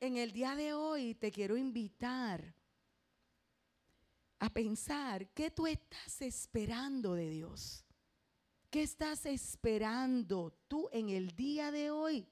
[0.00, 2.54] en el día de hoy te quiero invitar
[4.38, 7.84] a pensar qué tú estás esperando de Dios.
[8.70, 12.26] ¿Qué estás esperando tú en el día de hoy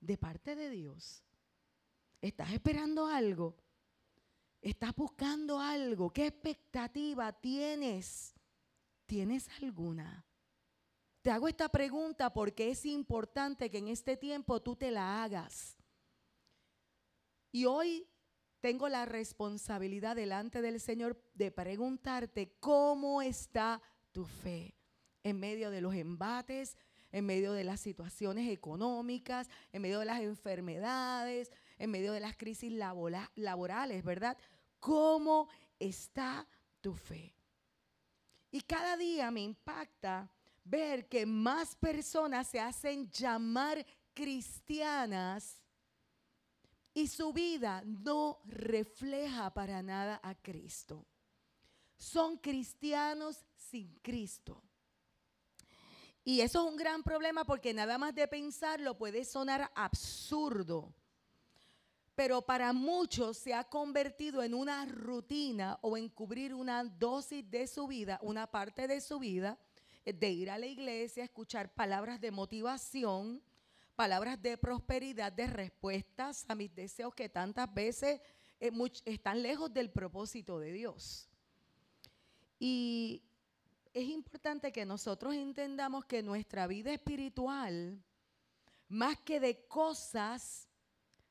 [0.00, 1.22] de parte de Dios?
[2.20, 3.56] ¿Estás esperando algo?
[4.60, 6.12] ¿Estás buscando algo?
[6.12, 8.34] ¿Qué expectativa tienes?
[9.06, 10.26] ¿Tienes alguna?
[11.22, 15.78] Te hago esta pregunta porque es importante que en este tiempo tú te la hagas.
[17.54, 18.08] Y hoy
[18.60, 23.80] tengo la responsabilidad delante del Señor de preguntarte cómo está
[24.10, 24.74] tu fe
[25.22, 26.76] en medio de los embates,
[27.12, 32.36] en medio de las situaciones económicas, en medio de las enfermedades, en medio de las
[32.36, 34.36] crisis laborales, ¿verdad?
[34.80, 36.48] ¿Cómo está
[36.80, 37.36] tu fe?
[38.50, 40.28] Y cada día me impacta
[40.64, 45.63] ver que más personas se hacen llamar cristianas
[46.94, 51.04] y su vida no refleja para nada a Cristo.
[51.96, 54.62] Son cristianos sin Cristo.
[56.22, 60.94] Y eso es un gran problema porque nada más de pensarlo puede sonar absurdo.
[62.14, 67.66] Pero para muchos se ha convertido en una rutina o en cubrir una dosis de
[67.66, 69.58] su vida, una parte de su vida,
[70.04, 73.42] de ir a la iglesia, escuchar palabras de motivación,
[73.94, 78.20] palabras de prosperidad, de respuestas a mis deseos que tantas veces
[78.60, 78.70] eh,
[79.04, 81.28] están lejos del propósito de Dios.
[82.58, 83.22] Y
[83.92, 88.02] es importante que nosotros entendamos que nuestra vida espiritual,
[88.88, 90.68] más que de cosas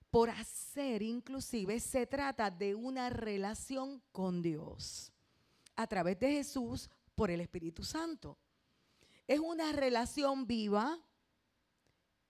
[0.09, 5.11] por hacer, inclusive se trata de una relación con Dios
[5.75, 8.37] a través de Jesús por el Espíritu Santo.
[9.27, 10.99] Es una relación viva,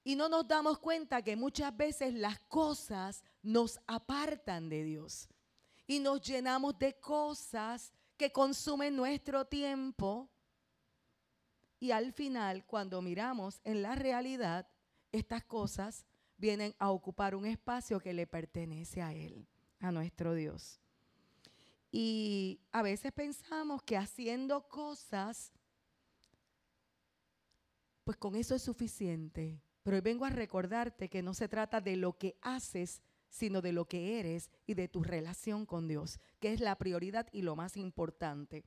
[0.04, 5.30] y no nos damos cuenta que muchas veces las cosas nos apartan de Dios
[5.88, 10.30] y nos llenamos de cosas que consumen nuestro tiempo.
[11.80, 14.68] Y al final, cuando miramos en la realidad,
[15.12, 16.06] estas cosas
[16.38, 19.46] vienen a ocupar un espacio que le pertenece a Él,
[19.80, 20.80] a nuestro Dios.
[21.92, 25.52] Y a veces pensamos que haciendo cosas,
[28.04, 29.62] pues con eso es suficiente.
[29.84, 33.74] Pero hoy vengo a recordarte que no se trata de lo que haces, sino de
[33.74, 37.56] lo que eres y de tu relación con Dios, que es la prioridad y lo
[37.56, 38.64] más importante.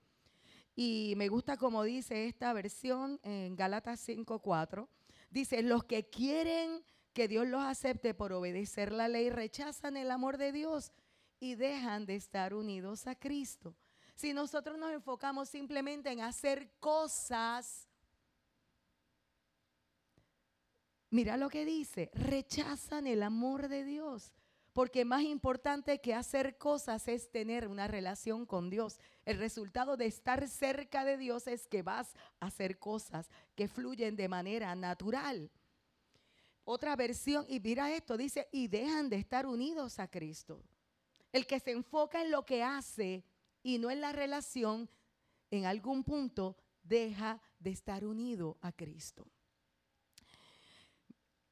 [0.75, 4.89] Y me gusta como dice esta versión en Gálatas 5:4.
[5.31, 6.85] Dice, los que quieren
[7.15, 10.93] que Dios los acepte por obedecer la ley rechazan el amor de Dios
[11.41, 13.75] y dejan de estar unidos a Cristo.
[14.15, 17.89] Si nosotros nos enfocamos simplemente en hacer cosas,
[21.17, 24.35] Mira lo que dice, rechazan el amor de Dios,
[24.75, 29.01] porque más importante que hacer cosas es tener una relación con Dios.
[29.25, 34.15] El resultado de estar cerca de Dios es que vas a hacer cosas que fluyen
[34.15, 35.51] de manera natural.
[36.65, 40.63] Otra versión, y mira esto, dice, y dejan de estar unidos a Cristo.
[41.33, 43.25] El que se enfoca en lo que hace
[43.63, 44.91] y no en la relación,
[45.51, 49.27] en algún punto deja de estar unido a Cristo.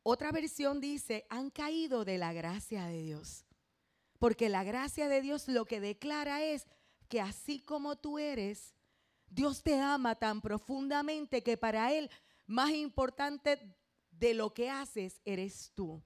[0.06, 3.46] Otra versión dice, han caído de la gracia de Dios.
[4.18, 6.66] Porque la gracia de Dios lo que declara es
[7.08, 8.74] que así como tú eres,
[9.30, 12.10] Dios te ama tan profundamente que para Él
[12.46, 13.74] más importante
[14.10, 16.02] de lo que haces eres tú.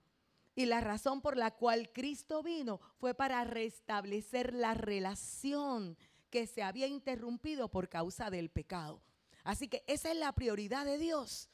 [0.55, 5.99] Y la razón por la cual Cristo vino fue para restablecer la relación
[6.31, 9.03] que se había interrumpido por causa del pecado.
[9.43, 11.49] Así que esa es la prioridad de Dios,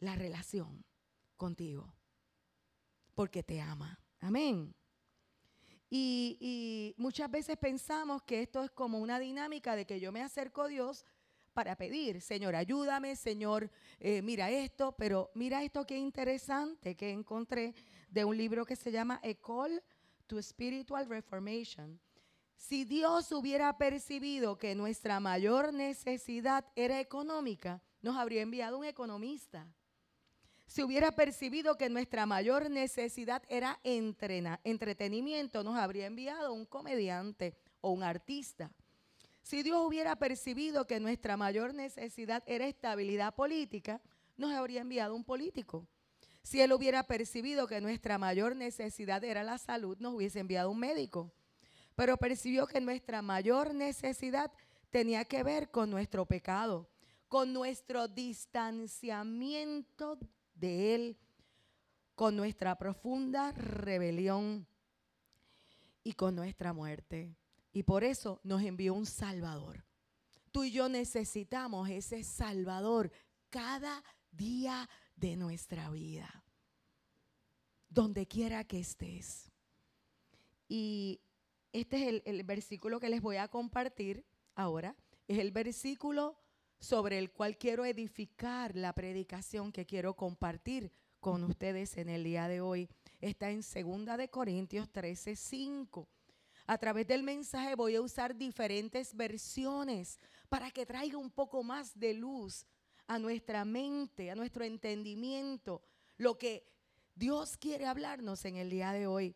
[0.00, 0.82] la relación
[1.44, 1.94] contigo,
[3.14, 4.00] porque te ama.
[4.18, 4.74] Amén.
[5.90, 10.62] Y, muchas veces pensamos que esto es como una dinámica de que yo me acerco
[10.62, 11.04] a Dios
[11.52, 17.74] para pedir, Señor, ayúdame, Señor, eh, mira esto, pero mira esto qué interesante que encontré
[18.08, 19.82] de un libro que se llama Ecole
[20.26, 22.00] to Spiritual Reformation.
[22.56, 29.68] Si Dios hubiera percibido que nuestra mayor necesidad era económica, nos habría enviado un economista
[30.66, 37.90] si hubiera percibido que nuestra mayor necesidad era entretenimiento, nos habría enviado un comediante o
[37.90, 38.70] un artista.
[39.42, 44.00] Si Dios hubiera percibido que nuestra mayor necesidad era estabilidad política,
[44.36, 45.86] nos habría enviado un político.
[46.42, 50.78] Si Él hubiera percibido que nuestra mayor necesidad era la salud, nos hubiese enviado un
[50.78, 51.32] médico.
[51.94, 54.50] Pero percibió que nuestra mayor necesidad
[54.90, 56.88] tenía que ver con nuestro pecado,
[57.28, 60.18] con nuestro distanciamiento
[60.64, 61.18] de Él
[62.14, 64.66] con nuestra profunda rebelión
[66.02, 67.36] y con nuestra muerte.
[67.72, 69.84] Y por eso nos envió un Salvador.
[70.52, 73.10] Tú y yo necesitamos ese Salvador
[73.50, 76.44] cada día de nuestra vida.
[77.90, 79.52] Donde quiera que estés.
[80.66, 81.20] Y
[81.72, 84.24] este es el, el, versículo que les voy a compartir
[84.54, 84.96] ahora.
[85.28, 86.38] Es el versículo
[86.84, 92.46] sobre el cual quiero edificar la predicación que quiero compartir con ustedes en el día
[92.46, 92.88] de hoy.
[93.20, 96.06] Está en 2 de Corintios 13, 5.
[96.66, 100.18] A través del mensaje voy a usar diferentes versiones
[100.50, 102.66] para que traiga un poco más de luz
[103.06, 105.82] a nuestra mente, a nuestro entendimiento,
[106.18, 106.66] lo que
[107.14, 109.34] Dios quiere hablarnos en el día de hoy.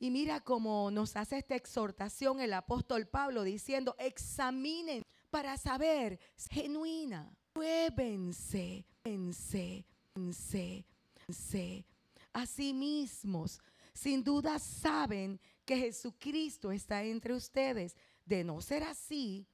[0.00, 5.01] Y mira cómo nos hace esta exhortación el apóstol Pablo diciendo, examinen
[5.32, 6.20] para saber,
[6.50, 10.84] genuina, pruébense, pense, pense,
[11.14, 11.86] pense
[12.34, 13.58] a sí mismos.
[13.94, 17.96] Sin duda saben que Jesucristo está entre ustedes.
[18.26, 19.48] De no ser así,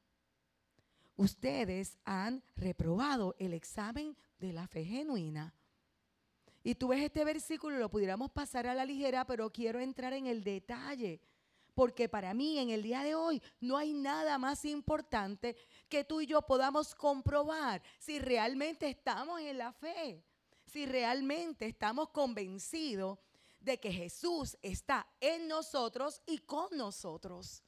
[1.17, 5.55] ustedes han reprobado el examen de la fe genuina.
[6.63, 10.27] Y tú ves este versículo, lo pudiéramos pasar a la ligera, pero quiero entrar en
[10.27, 11.21] el detalle.
[11.79, 15.57] Porque para mí en el día de hoy no hay nada más importante
[15.89, 20.25] que tú y yo podamos comprobar si realmente estamos en la fe,
[20.67, 23.21] si realmente estamos convencidos
[23.61, 27.63] de que Jesús está en nosotros y con nosotros.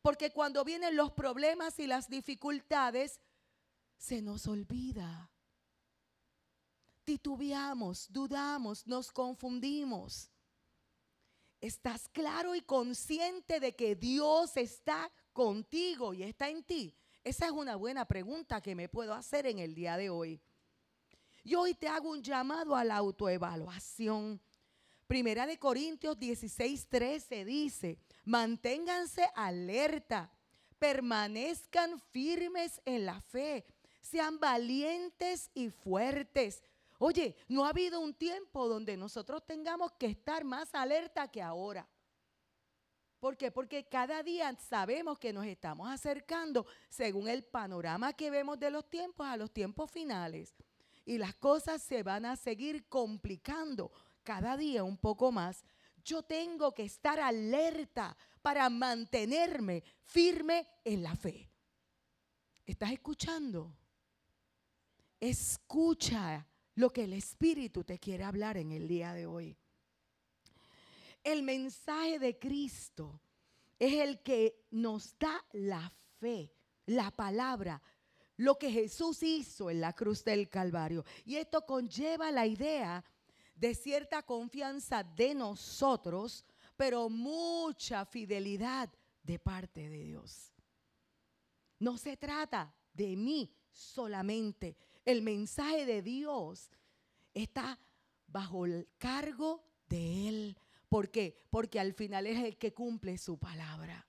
[0.00, 3.18] Porque cuando vienen los problemas y las dificultades,
[3.96, 5.28] se nos olvida.
[7.02, 10.30] Titubeamos, dudamos, nos confundimos.
[11.60, 16.94] ¿Estás claro y consciente de que Dios está contigo y está en ti?
[17.24, 20.40] Esa es una buena pregunta que me puedo hacer en el día de hoy.
[21.42, 24.40] Y hoy te hago un llamado a la autoevaluación.
[25.08, 30.30] Primera de Corintios 16, 13 dice, manténganse alerta,
[30.78, 33.66] permanezcan firmes en la fe,
[34.00, 36.62] sean valientes y fuertes.
[36.98, 41.88] Oye, no ha habido un tiempo donde nosotros tengamos que estar más alerta que ahora.
[43.20, 43.50] ¿Por qué?
[43.50, 48.88] Porque cada día sabemos que nos estamos acercando, según el panorama que vemos de los
[48.88, 50.54] tiempos, a los tiempos finales.
[51.04, 53.90] Y las cosas se van a seguir complicando
[54.22, 55.64] cada día un poco más,
[56.04, 61.50] yo tengo que estar alerta para mantenerme firme en la fe.
[62.66, 63.74] ¿Estás escuchando?
[65.20, 66.47] Escucha
[66.78, 69.56] lo que el Espíritu te quiere hablar en el día de hoy.
[71.24, 73.20] El mensaje de Cristo
[73.80, 76.52] es el que nos da la fe,
[76.86, 77.82] la palabra,
[78.36, 81.04] lo que Jesús hizo en la cruz del Calvario.
[81.24, 83.04] Y esto conlleva la idea
[83.56, 86.44] de cierta confianza de nosotros,
[86.76, 88.88] pero mucha fidelidad
[89.24, 90.54] de parte de Dios.
[91.80, 94.76] No se trata de mí solamente.
[95.08, 96.68] El mensaje de Dios
[97.32, 97.78] está
[98.26, 100.58] bajo el cargo de Él.
[100.90, 101.46] ¿Por qué?
[101.48, 104.06] Porque al final es el que cumple su palabra.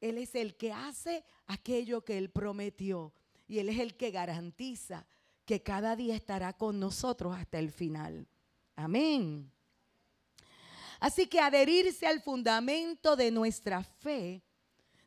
[0.00, 3.12] Él es el que hace aquello que Él prometió.
[3.46, 5.06] Y Él es el que garantiza
[5.44, 8.26] que cada día estará con nosotros hasta el final.
[8.76, 9.52] Amén.
[11.00, 14.42] Así que adherirse al fundamento de nuestra fe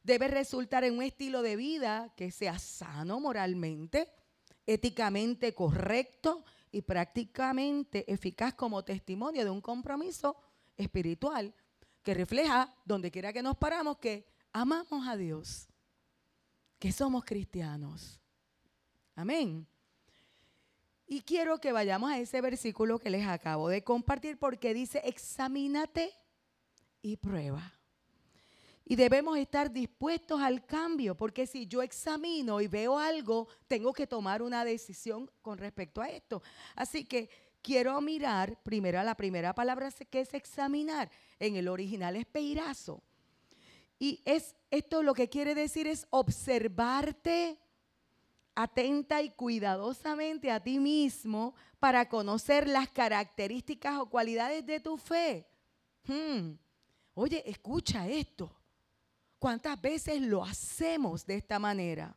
[0.04, 4.14] debe resultar en un estilo de vida que sea sano moralmente,
[4.68, 10.36] éticamente correcto y prácticamente eficaz como testimonio de un compromiso
[10.76, 11.56] espiritual
[12.04, 15.68] que refleja, donde quiera que nos paramos, que amamos a Dios,
[16.78, 18.20] que somos cristianos.
[19.16, 19.66] Amén.
[21.08, 26.12] Y quiero que vayamos a ese versículo que les acabo de compartir porque dice, examínate
[27.02, 27.77] y prueba.
[28.90, 34.08] Y debemos estar dispuestos al cambio, porque si yo examino y veo algo, tengo que
[34.08, 36.42] tomar una decisión con respecto a esto.
[36.74, 37.30] Así que
[37.62, 41.12] quiero mirar primero la primera palabra que es examinar.
[41.38, 43.04] En el original es peirazo.
[44.00, 47.60] Y es esto lo que quiere decir es observarte
[48.56, 55.46] atenta y cuidadosamente a ti mismo para conocer las características o cualidades de tu fe.
[56.08, 56.54] Hmm.
[57.16, 58.57] Oye, escucha esto.
[59.48, 62.14] ¿Cuántas veces lo hacemos de esta manera?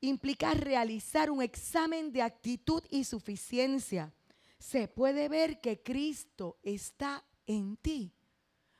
[0.00, 4.14] Implica realizar un examen de actitud y suficiencia.
[4.58, 8.14] Se puede ver que Cristo está en ti.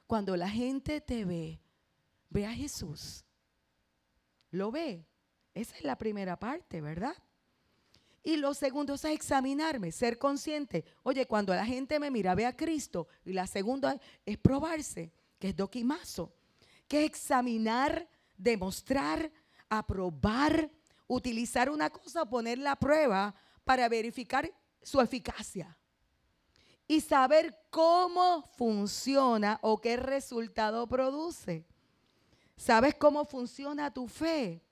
[0.06, 1.60] Cuando la gente te ve,
[2.30, 3.22] ve a Jesús
[4.50, 5.06] lo ve.
[5.52, 7.22] Esa es la primera parte, ¿verdad?
[8.22, 10.86] Y lo segundo es examinarme, ser consciente.
[11.02, 13.08] Oye, cuando la gente me mira, ve a Cristo.
[13.26, 16.32] Y la segunda es probarse, que es doquimazo,
[16.86, 19.28] que es examinar, demostrar,
[19.68, 20.70] aprobar,
[21.08, 23.34] utilizar una cosa, ponerla a prueba
[23.64, 24.48] para verificar
[24.80, 25.76] su eficacia.
[26.86, 31.66] Y saber cómo funciona o qué resultado produce.
[32.56, 34.62] ¿Sabes cómo funciona tu fe?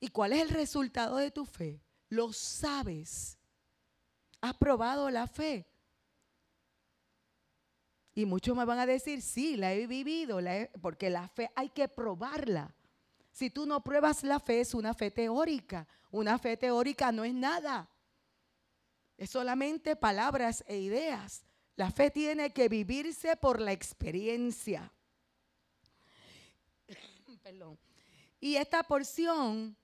[0.00, 1.82] ¿Y cuál es el resultado de tu fe?
[2.08, 3.36] Lo sabes.
[4.40, 5.66] Has probado la fe.
[8.14, 10.38] Y muchos me van a decir, sí, la he vivido,
[10.80, 12.74] porque la fe hay que probarla.
[13.32, 15.88] Si tú no pruebas la fe, es una fe teórica.
[16.12, 17.88] Una fe teórica no es nada.
[19.16, 21.44] Es solamente palabras e ideas.
[21.74, 24.92] La fe tiene que vivirse por la experiencia.
[27.42, 27.76] Perdón.
[28.38, 29.76] Y esta porción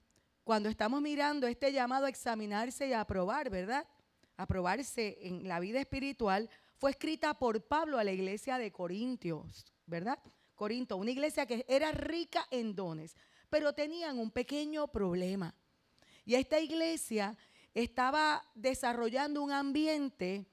[0.45, 3.87] cuando estamos mirando este llamado a examinarse y a probar, ¿verdad?
[4.37, 9.67] A probarse en la vida espiritual, fue escrita por Pablo a la iglesia de Corintios,
[9.85, 10.19] ¿verdad?
[10.55, 13.15] Corinto, una iglesia que era rica en dones,
[13.51, 15.55] pero tenían un pequeño problema.
[16.25, 17.37] Y esta iglesia
[17.75, 20.47] estaba desarrollando un ambiente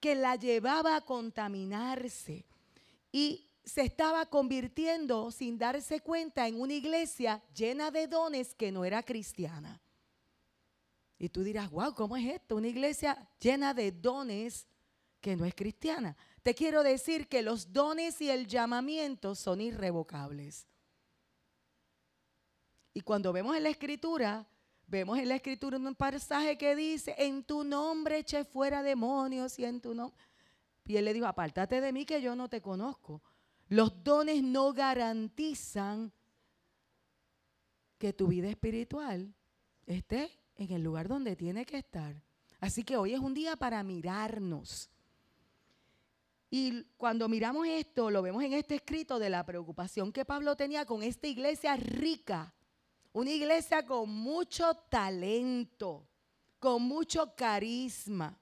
[0.00, 2.46] que la llevaba a contaminarse.
[3.12, 8.82] Y se estaba convirtiendo sin darse cuenta en una iglesia llena de dones que no
[8.82, 9.78] era cristiana.
[11.18, 12.56] Y tú dirás, wow, ¿cómo es esto?
[12.56, 14.66] Una iglesia llena de dones
[15.28, 16.16] que no es cristiana.
[16.42, 20.66] Te quiero decir que los dones y el llamamiento son irrevocables.
[22.94, 24.48] Y cuando vemos en la escritura,
[24.86, 29.66] vemos en la escritura un pasaje que dice, en tu nombre eché fuera demonios y
[29.66, 30.16] en tu nombre...
[30.86, 33.22] Y él le dijo, apártate de mí que yo no te conozco.
[33.68, 36.10] Los dones no garantizan
[37.98, 39.34] que tu vida espiritual
[39.84, 42.24] esté en el lugar donde tiene que estar.
[42.60, 44.88] Así que hoy es un día para mirarnos.
[46.50, 50.86] Y cuando miramos esto, lo vemos en este escrito de la preocupación que Pablo tenía
[50.86, 52.54] con esta iglesia rica,
[53.12, 56.06] una iglesia con mucho talento,
[56.58, 58.38] con mucho carisma.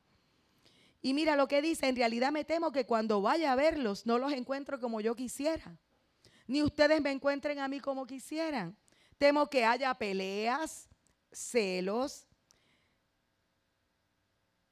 [1.03, 4.19] Y mira lo que dice, en realidad me temo que cuando vaya a verlos no
[4.19, 5.77] los encuentro como yo quisiera.
[6.47, 8.77] Ni ustedes me encuentren a mí como quisieran.
[9.19, 10.89] Temo que haya peleas,
[11.33, 12.26] celos.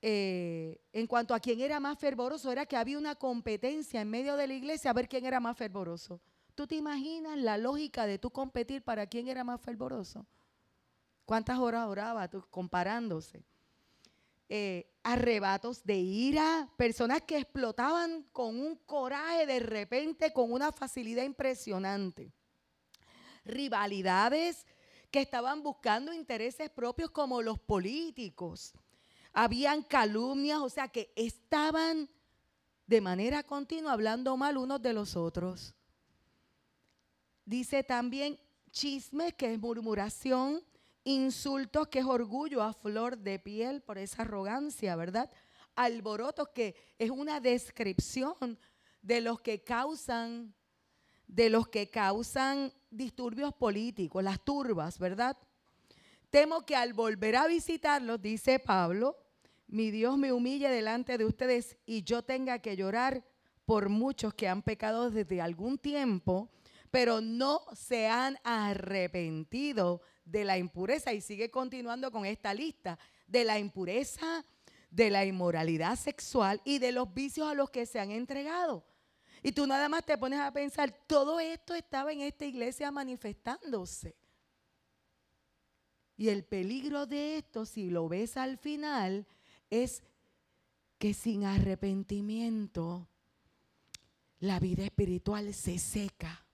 [0.06, 4.37] Eh, en cuanto a quién era más fervoroso, era que había una competencia en medio
[4.37, 6.20] de la iglesia a ver quién era más fervoroso.
[6.54, 10.26] ¿Tú te imaginas la lógica de tú competir para quién era más fervoroso?
[11.25, 13.46] ¿Cuántas horas oraba tú comparándose?
[14.50, 21.25] Eh, arrebatos de ira, personas que explotaban con un coraje de repente, con una facilidad
[21.25, 22.30] impresionante.
[23.46, 24.66] Rivalidades
[25.11, 28.75] que estaban buscando intereses propios como los políticos.
[29.35, 32.09] Habían calumnias, o sea que estaban
[32.87, 35.75] de manera continua hablando mal unos de los otros.
[37.45, 38.38] Dice también
[38.71, 40.62] chisme, que es murmuración,
[41.05, 45.31] insultos, que es orgullo a flor de piel por esa arrogancia, ¿verdad?
[45.76, 48.59] Alborotos, que es una descripción
[49.03, 50.55] de los que causan,
[51.26, 55.37] de los que causan disturbios políticos, las turbas, ¿verdad?
[56.31, 59.17] Temo que al volver a visitarlos, dice Pablo,
[59.75, 63.25] mi Dios me humille delante de ustedes y yo tenga que llorar
[63.64, 66.49] por muchos que han pecado desde algún tiempo,
[66.93, 73.45] pero no se han arrepentido de la impureza y sigue continuando con esta lista de
[73.45, 74.45] la impureza,
[74.93, 78.85] de la inmoralidad sexual y de los vicios a los que se han entregado.
[79.43, 84.14] Y tú nada más te pones a pensar, todo esto estaba en esta iglesia manifestándose.
[86.16, 89.26] Y el peligro de esto, si lo ves al final,
[89.83, 90.02] es
[90.99, 93.09] que sin arrepentimiento
[94.38, 96.47] la vida espiritual se seca.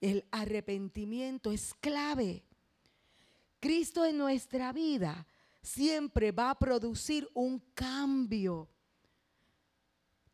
[0.00, 2.44] El arrepentimiento es clave.
[3.60, 5.26] Cristo en nuestra vida
[5.62, 8.68] siempre va a producir un cambio.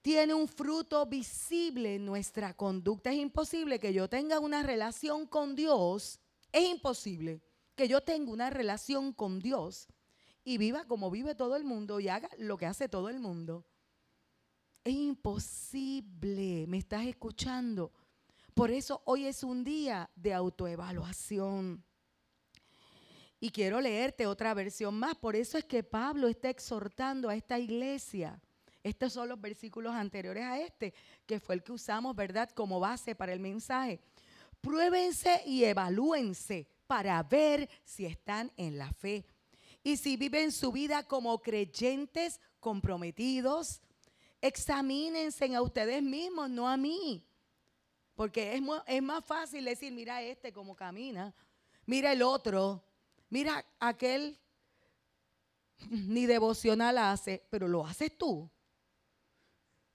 [0.02, 3.10] Tiene un fruto visible en nuestra conducta.
[3.10, 6.20] Es imposible que yo tenga una relación con Dios.
[6.52, 7.40] Es imposible
[7.74, 9.88] que yo tenga una relación con Dios
[10.44, 13.64] y viva como vive todo el mundo y haga lo que hace todo el mundo.
[14.84, 16.66] Es imposible.
[16.68, 17.92] ¿Me estás escuchando?
[18.52, 21.82] Por eso hoy es un día de autoevaluación.
[23.40, 25.16] Y quiero leerte otra versión más.
[25.16, 28.40] Por eso es que Pablo está exhortando a esta iglesia.
[28.82, 30.92] Estos son los versículos anteriores a este,
[31.26, 33.98] que fue el que usamos, ¿verdad?, como base para el mensaje.
[34.60, 39.24] Pruébense y evalúense para ver si están en la fe.
[39.84, 43.82] Y si viven su vida como creyentes comprometidos,
[44.40, 47.22] examínense a ustedes mismos, no a mí.
[48.14, 51.34] Porque es, es más fácil decir, mira este cómo camina,
[51.84, 52.82] mira el otro,
[53.28, 54.40] mira aquel
[55.90, 58.50] ni devocional hace, pero lo haces tú.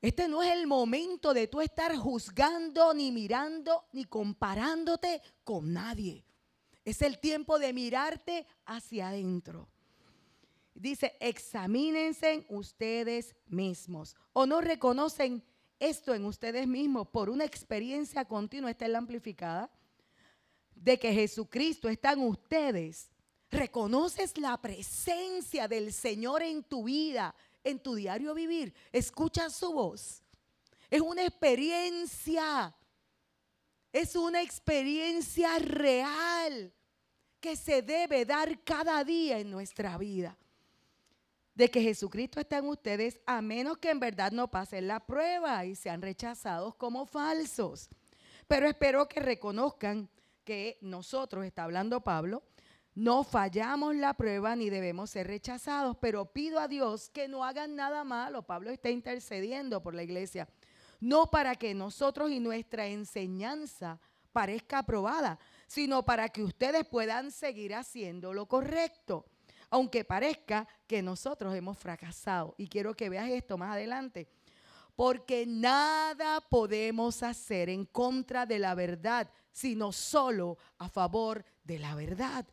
[0.01, 6.23] Este no es el momento de tú estar juzgando, ni mirando, ni comparándote con nadie.
[6.85, 9.67] Es el tiempo de mirarte hacia adentro.
[10.79, 14.15] Dice, examínense ustedes mismos.
[14.33, 15.43] ¿O no reconocen
[15.77, 18.71] esto en ustedes mismos por una experiencia continua?
[18.71, 19.69] Esta es la amplificada.
[20.73, 23.11] De que Jesucristo está en ustedes.
[23.51, 27.35] ¿Reconoces la presencia del Señor en tu vida?
[27.63, 28.73] en tu diario vivir.
[28.91, 30.23] Escucha su voz.
[30.89, 32.75] Es una experiencia.
[33.91, 36.73] Es una experiencia real
[37.39, 40.37] que se debe dar cada día en nuestra vida.
[41.59, 45.65] De que Jesucristo está en ustedes a menos que en verdad no pasen la prueba
[45.65, 47.89] y sean rechazados como falsos.
[48.47, 50.07] Pero espero que reconozcan
[50.45, 52.43] que nosotros, está hablando Pablo,
[52.95, 57.75] no fallamos la prueba ni debemos ser rechazados, pero pido a Dios que no hagan
[57.75, 58.43] nada malo.
[58.43, 60.47] Pablo está intercediendo por la iglesia.
[61.01, 63.99] No para que nosotros y nuestra enseñanza
[64.31, 65.37] parezca aprobada,
[65.67, 69.25] sino para que ustedes puedan seguir haciendo lo correcto,
[69.69, 72.55] aunque parezca que nosotros hemos fracasado.
[72.57, 74.27] Y quiero que veas esto más adelante.
[74.95, 81.95] Porque nada podemos hacer en contra de la verdad, sino solo a favor de la
[81.95, 82.45] verdad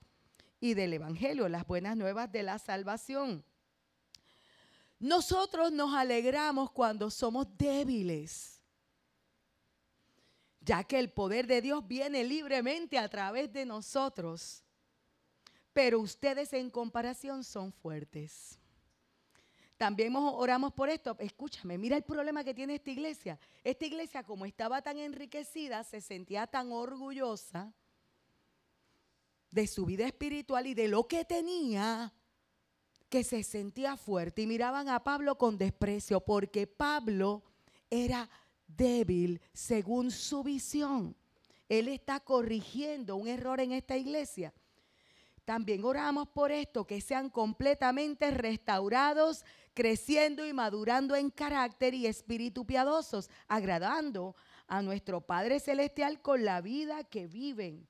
[0.60, 3.44] y del Evangelio, las buenas nuevas de la salvación.
[4.98, 8.62] Nosotros nos alegramos cuando somos débiles,
[10.60, 14.64] ya que el poder de Dios viene libremente a través de nosotros,
[15.76, 18.58] pero ustedes en comparación son fuertes.
[19.76, 21.14] También oramos por esto.
[21.18, 23.38] Escúchame, mira el problema que tiene esta iglesia.
[23.62, 27.74] Esta iglesia, como estaba tan enriquecida, se sentía tan orgullosa
[29.50, 32.10] de su vida espiritual y de lo que tenía,
[33.10, 37.42] que se sentía fuerte y miraban a Pablo con desprecio porque Pablo
[37.90, 38.30] era
[38.66, 41.14] débil según su visión.
[41.68, 44.54] Él está corrigiendo un error en esta iglesia.
[45.46, 52.66] También oramos por esto, que sean completamente restaurados, creciendo y madurando en carácter y espíritu
[52.66, 54.34] piadosos, agradando
[54.66, 57.86] a nuestro Padre Celestial con la vida que viven.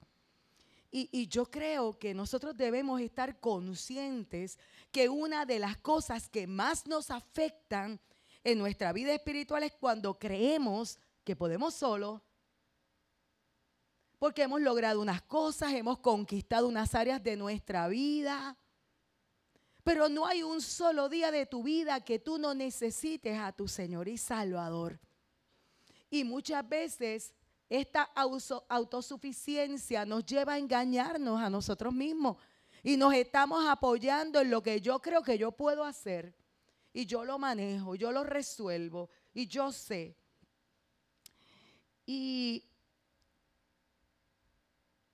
[0.91, 4.59] Y, yo creo que nosotros debemos estar conscientes
[4.93, 7.99] que una de las cosas que más nos afectan
[8.45, 12.23] en nuestra vida espiritual es cuando creemos que podemos solo,
[14.19, 18.57] porque hemos logrado unas cosas, hemos conquistado unas áreas de nuestra vida,
[19.83, 23.69] pero no hay un solo día de tu vida que tú no necesites a tu
[23.69, 24.99] Señor y Salvador.
[26.11, 27.35] Y muchas veces
[27.69, 28.03] esta
[28.69, 32.37] autosuficiencia nos lleva a engañarnos a nosotros mismos
[32.83, 36.35] y nos estamos apoyando en lo que yo creo que yo puedo hacer
[36.93, 40.17] y yo lo manejo, yo lo resuelvo y yo sé.
[42.07, 42.65] Y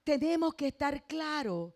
[0.05, 1.73] tenemos que estar claros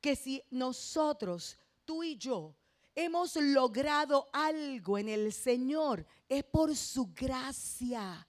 [0.00, 2.56] que si nosotros, tú y yo,
[2.94, 8.26] hemos logrado algo en el Señor, es por su gracia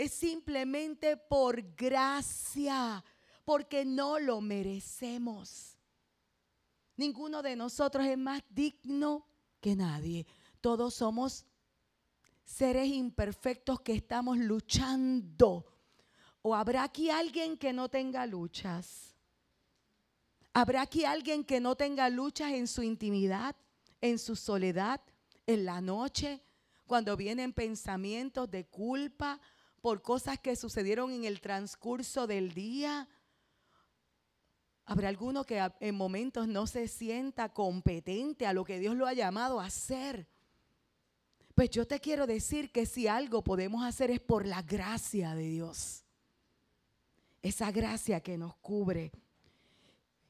[0.00, 3.04] es simplemente por gracia,
[3.44, 5.76] porque no lo merecemos.
[6.96, 9.26] Ninguno de nosotros es más digno
[9.60, 10.26] que nadie.
[10.62, 11.44] Todos somos
[12.46, 15.66] seres imperfectos que estamos luchando.
[16.42, 19.14] ¿O habrá aquí alguien que no tenga luchas?
[20.52, 23.54] ¿Habrá aquí alguien que no tenga luchas en su intimidad,
[24.00, 25.00] en su soledad,
[25.46, 26.40] en la noche,
[26.86, 29.40] cuando vienen pensamientos de culpa
[29.80, 33.08] por cosas que sucedieron en el transcurso del día.
[34.86, 39.12] Habrá alguno que en momentos no se sienta competente a lo que Dios lo ha
[39.12, 40.26] llamado a hacer.
[41.54, 45.48] Pues yo te quiero decir que si algo podemos hacer es por la gracia de
[45.48, 46.04] Dios.
[47.42, 49.12] Esa gracia que nos cubre.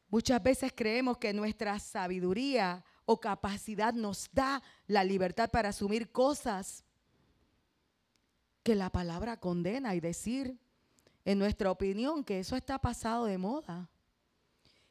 [0.09, 6.85] Muchas veces creemos que nuestra sabiduría o capacidad nos da la libertad para asumir cosas
[8.63, 10.59] que la palabra condena y decir,
[11.25, 13.89] en nuestra opinión, que eso está pasado de moda.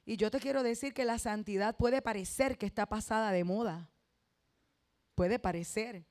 [0.05, 3.89] Y yo te quiero decir que la santidad puede parecer que está pasada de moda.
[5.15, 6.05] Puede parecer.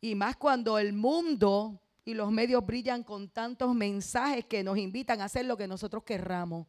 [0.00, 5.20] Y más cuando el mundo y los medios brillan con tantos mensajes que nos invitan
[5.20, 6.66] a hacer lo que nosotros querramos.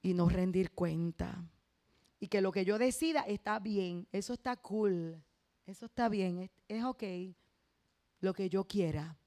[0.00, 1.44] y no rendir cuenta.
[2.20, 5.22] Y que lo que yo decida está bien, eso está cool,
[5.66, 7.02] eso está bien, es, es ok,
[8.20, 9.18] lo que yo quiera.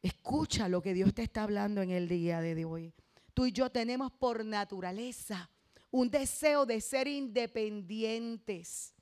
[0.00, 2.94] Escucha lo que Dios te está hablando en el día de hoy.
[3.34, 5.50] Tú y yo tenemos por naturaleza
[5.90, 8.94] un deseo de ser independientes,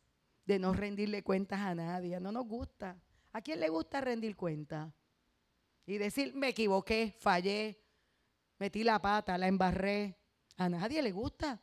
[0.46, 2.18] de no rendirle cuentas a nadie.
[2.18, 2.96] No nos gusta.
[3.36, 4.90] ¿A quién le gusta rendir cuentas?
[5.84, 7.78] Y decir, me equivoqué, fallé,
[8.58, 10.16] metí la pata, la embarré.
[10.56, 11.62] A nadie le gusta.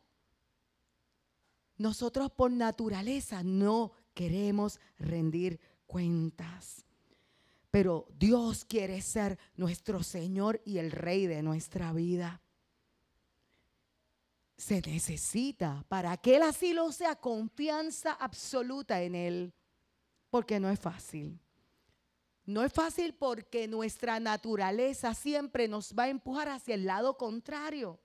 [1.77, 6.85] Nosotros por naturaleza no queremos rendir cuentas.
[7.71, 12.43] Pero Dios quiere ser nuestro Señor y el Rey de nuestra vida.
[14.57, 19.53] Se necesita para que Él así lo sea confianza absoluta en Él.
[20.29, 21.42] Porque no es fácil.
[22.45, 27.99] No es fácil porque nuestra naturaleza siempre nos va a empujar hacia el lado contrario.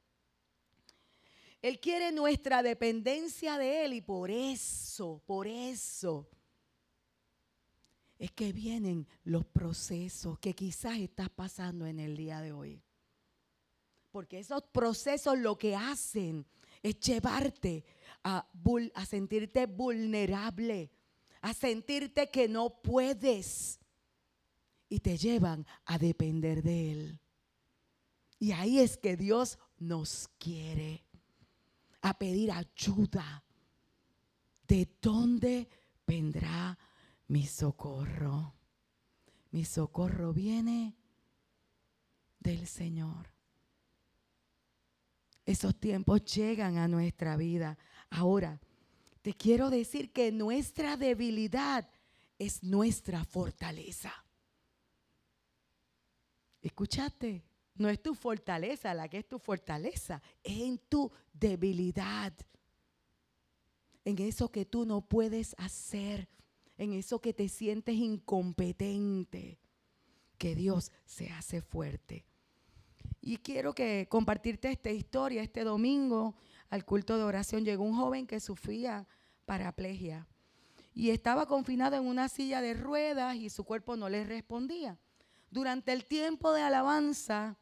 [1.61, 6.29] Él quiere nuestra dependencia de Él y por eso, por eso,
[8.16, 12.81] es que vienen los procesos que quizás estás pasando en el día de hoy.
[14.12, 16.46] Porque esos procesos lo que hacen
[16.83, 17.85] es llevarte
[18.22, 18.48] a,
[18.94, 20.92] a sentirte vulnerable,
[21.40, 23.81] a sentirte que no puedes
[24.88, 27.20] y te llevan a depender de Él.
[28.38, 31.05] Y ahí es que Dios nos quiere
[32.03, 33.44] a pedir ayuda.
[34.66, 35.68] ¿De dónde
[36.07, 36.79] vendrá
[37.29, 38.55] mi socorro?
[39.51, 40.96] Mi socorro viene
[42.38, 43.33] del Señor.
[45.44, 47.79] Esos tiempos llegan a nuestra vida.
[48.11, 48.61] Ahora,
[49.22, 51.88] te quiero decir que nuestra debilidad
[52.38, 54.12] es nuestra fortaleza.
[56.68, 57.42] Escuchaste,
[57.76, 62.35] no es tu fortaleza la que es tu fortaleza, es en tu debilidad,
[64.04, 66.28] en eso que tú no puedes hacer,
[66.76, 69.59] en eso que te sientes incompetente,
[70.37, 72.26] que Dios se hace fuerte.
[73.22, 75.42] Y quiero que compartirte esta historia.
[75.42, 76.37] Este domingo
[76.68, 79.09] al culto de oración llegó un joven que sufría
[79.46, 80.28] paraplegia
[80.92, 84.98] y estaba confinado en una silla de ruedas y su cuerpo no le respondía.
[85.50, 87.56] Durante el tiempo de alabanza,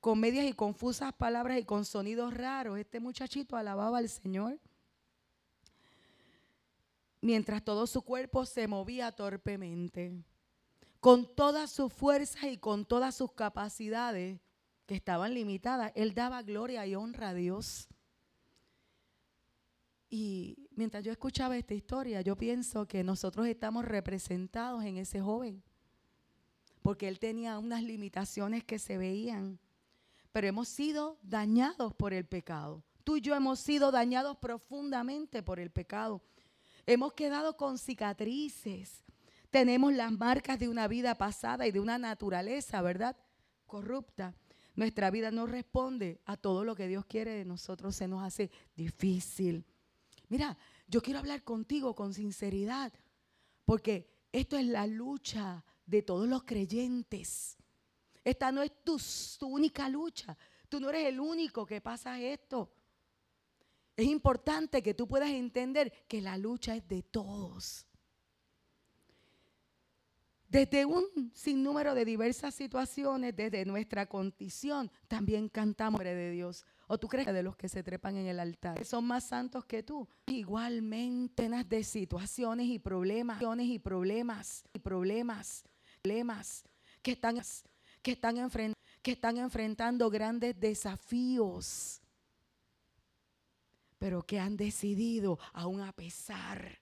[0.00, 4.60] con medias y confusas palabras y con sonidos raros, este muchachito alababa al Señor.
[7.22, 10.12] Mientras todo su cuerpo se movía torpemente.
[11.00, 14.38] Con todas sus fuerzas y con todas sus capacidades
[14.84, 17.88] que estaban limitadas, él daba gloria y honra a Dios.
[20.10, 25.62] Y mientras yo escuchaba esta historia, yo pienso que nosotros estamos representados en ese joven
[26.84, 29.58] porque él tenía unas limitaciones que se veían.
[30.32, 32.84] Pero hemos sido dañados por el pecado.
[33.04, 36.20] Tú y yo hemos sido dañados profundamente por el pecado.
[36.84, 39.02] Hemos quedado con cicatrices.
[39.48, 43.16] Tenemos las marcas de una vida pasada y de una naturaleza, ¿verdad?
[43.66, 44.34] Corrupta.
[44.76, 47.96] Nuestra vida no responde a todo lo que Dios quiere de nosotros.
[47.96, 49.64] Se nos hace difícil.
[50.28, 52.92] Mira, yo quiero hablar contigo con sinceridad,
[53.64, 57.56] porque esto es la lucha de todos los creyentes.
[58.24, 58.98] Esta no es tu,
[59.46, 60.36] única lucha.
[60.68, 62.72] Tú no eres el único que pasa esto.
[63.96, 67.86] Es importante que tú puedas entender que la lucha es de todos.
[70.48, 76.64] Desde un sinnúmero de diversas situaciones, desde nuestra condición, también cantamos de Dios.
[76.86, 79.64] ¿O tú crees que de los que se trepan en el altar son más santos
[79.64, 80.08] que tú?
[80.26, 85.64] Igualmente, de situaciones y problemas, y problemas, y problemas
[86.04, 86.62] problemas,
[87.00, 87.40] que están,
[88.02, 88.36] que están,
[89.00, 92.02] que están enfrentando grandes desafíos,
[93.98, 96.78] pero que han decidido, aún a pesar,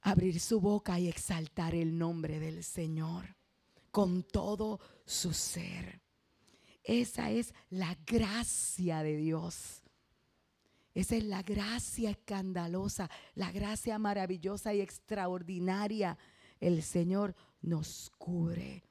[0.00, 3.36] abrir su boca y exaltar el nombre del Señor
[3.92, 6.00] con todo su ser.
[6.82, 9.84] Esa es la gracia de Dios.
[10.92, 16.18] Esa es la gracia escandalosa, la gracia maravillosa y extraordinaria
[16.60, 18.84] el Señor nos cubre.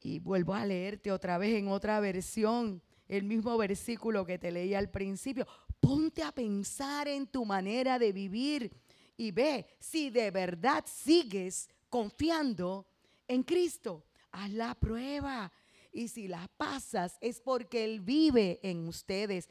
[0.00, 4.74] Y vuelvo a leerte otra vez en otra versión, el mismo versículo que te leí
[4.74, 5.46] al principio.
[5.80, 8.72] Ponte a pensar en tu manera de vivir
[9.16, 12.86] y ve si de verdad sigues confiando
[13.28, 14.04] en Cristo.
[14.30, 15.52] Haz la prueba.
[15.92, 19.48] Y si la pasas es porque Él vive en ustedes.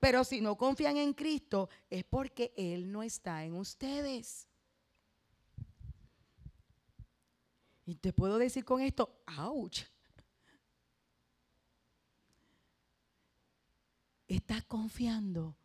[0.00, 4.48] Pero si no confían en Cristo es porque Él no está en ustedes.
[7.84, 9.82] Y te puedo decir con esto, ouch.
[14.36, 15.56] estás confiando?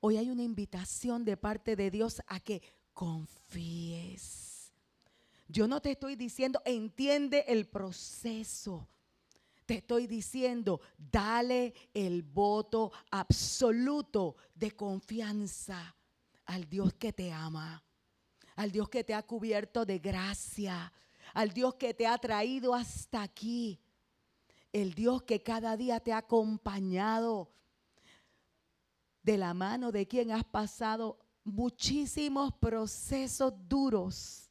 [0.00, 2.62] Hoy hay una invitación de parte de Dios a que
[2.92, 4.72] confíes.
[5.48, 8.88] Yo no te estoy diciendo, entiende el proceso.
[9.64, 15.96] Te estoy diciendo, dale el voto absoluto de confianza
[16.44, 17.82] al Dios que te ama,
[18.54, 20.92] al Dios que te ha cubierto de gracia,
[21.36, 23.78] al Dios que te ha traído hasta aquí,
[24.72, 27.52] el Dios que cada día te ha acompañado
[29.22, 34.50] de la mano de quien has pasado muchísimos procesos duros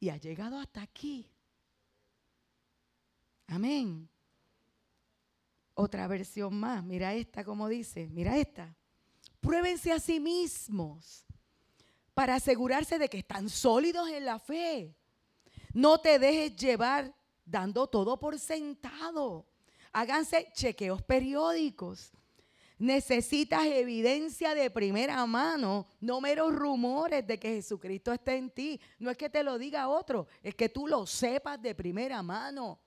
[0.00, 1.30] y has llegado hasta aquí.
[3.46, 4.08] Amén.
[5.74, 8.74] Otra versión más, mira esta como dice, mira esta.
[9.38, 11.24] Pruébense a sí mismos
[12.12, 14.96] para asegurarse de que están sólidos en la fe.
[15.78, 17.14] No te dejes llevar
[17.44, 19.46] dando todo por sentado.
[19.92, 22.10] Háganse chequeos periódicos.
[22.78, 28.80] Necesitas evidencia de primera mano, no meros rumores de que Jesucristo está en ti.
[28.98, 32.80] No es que te lo diga otro, es que tú lo sepas de primera mano.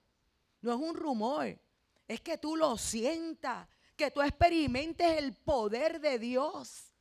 [0.59, 1.57] No es un rumor,
[2.09, 6.91] es que tú lo sientas, que tú experimentes el poder de Dios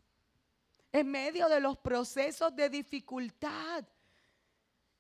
[0.93, 3.85] en medio de los procesos de dificultad.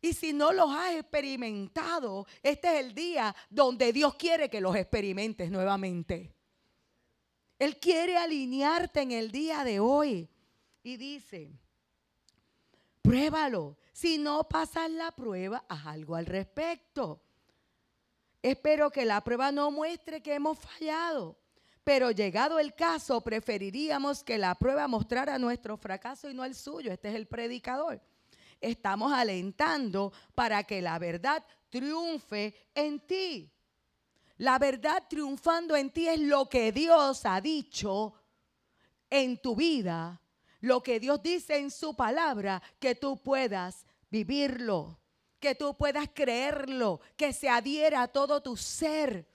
[0.02, 4.74] Y si no los has experimentado, este es el día donde Dios quiere que los
[4.74, 6.34] experimentes nuevamente.
[7.58, 10.28] Él quiere alinearte en el día de hoy.
[10.82, 11.52] Y dice,
[13.02, 13.76] pruébalo.
[13.92, 17.22] Si no pasas la prueba, haz algo al respecto.
[18.42, 21.36] Espero que la prueba no muestre que hemos fallado.
[21.84, 26.90] Pero llegado el caso, preferiríamos que la prueba mostrara nuestro fracaso y no el suyo.
[26.90, 28.00] Este es el predicador.
[28.60, 33.50] Estamos alentando para que la verdad triunfe en ti.
[34.36, 38.14] La verdad triunfando en ti es lo que Dios ha dicho
[39.10, 40.20] en tu vida,
[40.60, 44.98] lo que Dios dice en su palabra, que tú puedas vivirlo,
[45.38, 49.26] que tú puedas creerlo, que se adhiera a todo tu ser,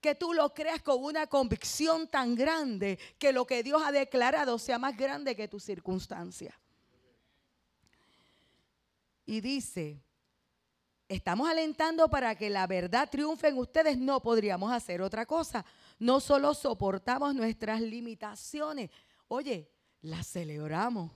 [0.00, 4.58] que tú lo creas con una convicción tan grande que lo que Dios ha declarado
[4.58, 6.58] sea más grande que tu circunstancia.
[9.24, 10.02] Y dice,
[11.08, 15.64] estamos alentando para que la verdad triunfe en ustedes, no podríamos hacer otra cosa.
[15.98, 18.90] No solo soportamos nuestras limitaciones,
[19.28, 21.12] oye, las celebramos.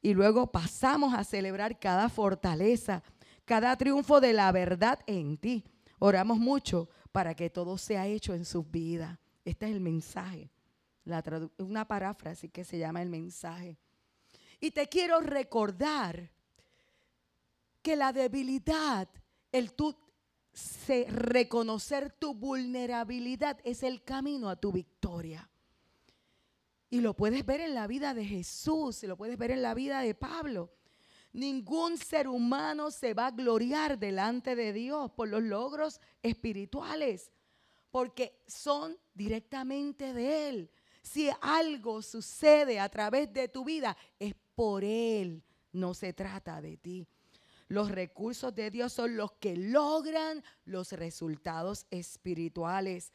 [0.00, 3.02] Y luego pasamos a celebrar cada fortaleza,
[3.44, 5.64] cada triunfo de la verdad en ti.
[5.98, 9.18] Oramos mucho para que todo sea hecho en sus vidas.
[9.44, 10.50] Este es el mensaje.
[11.58, 13.76] Una paráfrasis que se llama el mensaje.
[14.58, 16.30] Y te quiero recordar
[17.82, 19.08] que la debilidad,
[19.50, 19.96] el tú
[21.08, 25.48] reconocer tu vulnerabilidad es el camino a tu victoria.
[26.90, 29.72] Y lo puedes ver en la vida de Jesús, y lo puedes ver en la
[29.72, 30.70] vida de Pablo.
[31.32, 37.32] Ningún ser humano se va a gloriar delante de Dios por los logros espirituales,
[37.90, 40.70] porque son directamente de Él.
[41.02, 45.42] Si algo sucede a través de tu vida, es por Él,
[45.72, 47.08] no se trata de ti.
[47.72, 53.14] Los recursos de Dios son los que logran los resultados espirituales.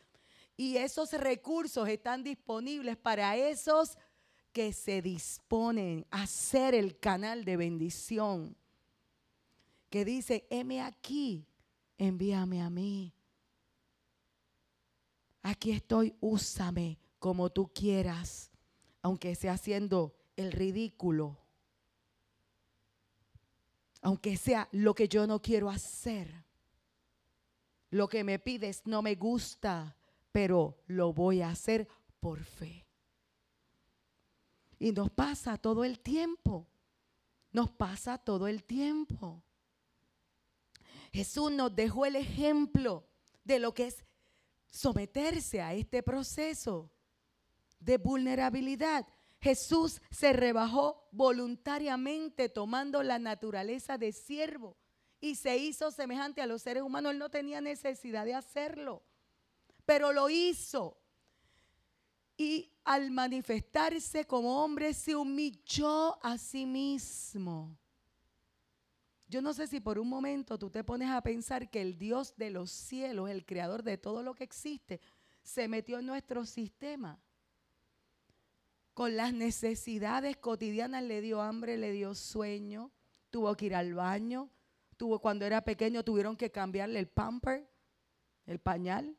[0.55, 3.99] Y esos recursos están disponibles para esos
[4.51, 8.57] que se disponen a ser el canal de bendición.
[9.91, 11.45] Que dice, heme aquí,
[11.99, 13.13] envíame a mí.
[15.43, 18.49] Aquí estoy, úsame como tú quieras,
[19.03, 21.37] aunque sea haciendo el ridículo
[24.07, 26.33] aunque sea lo que yo no quiero hacer.
[27.89, 29.97] Lo que me pides no me gusta,
[30.31, 31.89] pero lo voy a hacer
[32.21, 32.85] por fe.
[34.79, 36.65] Y nos pasa todo el tiempo.
[37.51, 39.43] Nos pasa todo el tiempo.
[41.11, 43.05] Jesús nos dejó el ejemplo
[43.43, 44.05] de lo que es
[44.67, 46.89] someterse a este proceso
[47.77, 49.05] de vulnerabilidad.
[49.39, 54.77] Jesús se rebajó voluntariamente tomando la naturaleza de siervo
[55.19, 57.11] y se hizo semejante a los seres humanos.
[57.11, 59.03] Él no tenía necesidad de hacerlo,
[59.85, 60.97] pero lo hizo.
[62.35, 67.75] Y al manifestarse como hombre se humilló a sí mismo.
[69.27, 72.35] Yo no sé si por un momento tú te pones a pensar que el Dios
[72.37, 75.01] de los cielos, el creador de todo lo que existe,
[75.43, 77.19] se metió en nuestro sistema
[78.97, 82.91] con las necesidades cotidianas, le dio hambre, le dio sueño,
[83.29, 84.49] tuvo que ir al baño,
[84.97, 87.69] tuvo cuando era pequeño tuvieron que cambiarle el pamper,
[88.47, 89.15] el pañal,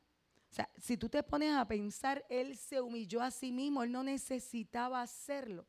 [0.50, 3.92] O sea, si tú te pones a pensar, Él se humilló a sí mismo, Él
[3.92, 5.64] no necesitaba hacerlo.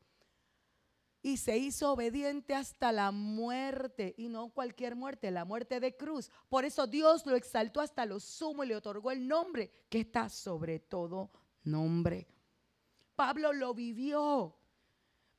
[1.22, 6.32] Y se hizo obediente hasta la muerte, y no cualquier muerte, la muerte de cruz.
[6.48, 10.28] Por eso Dios lo exaltó hasta lo sumo y le otorgó el nombre que está
[10.28, 11.30] sobre todo
[11.62, 12.26] nombre.
[13.20, 14.56] Pablo lo vivió.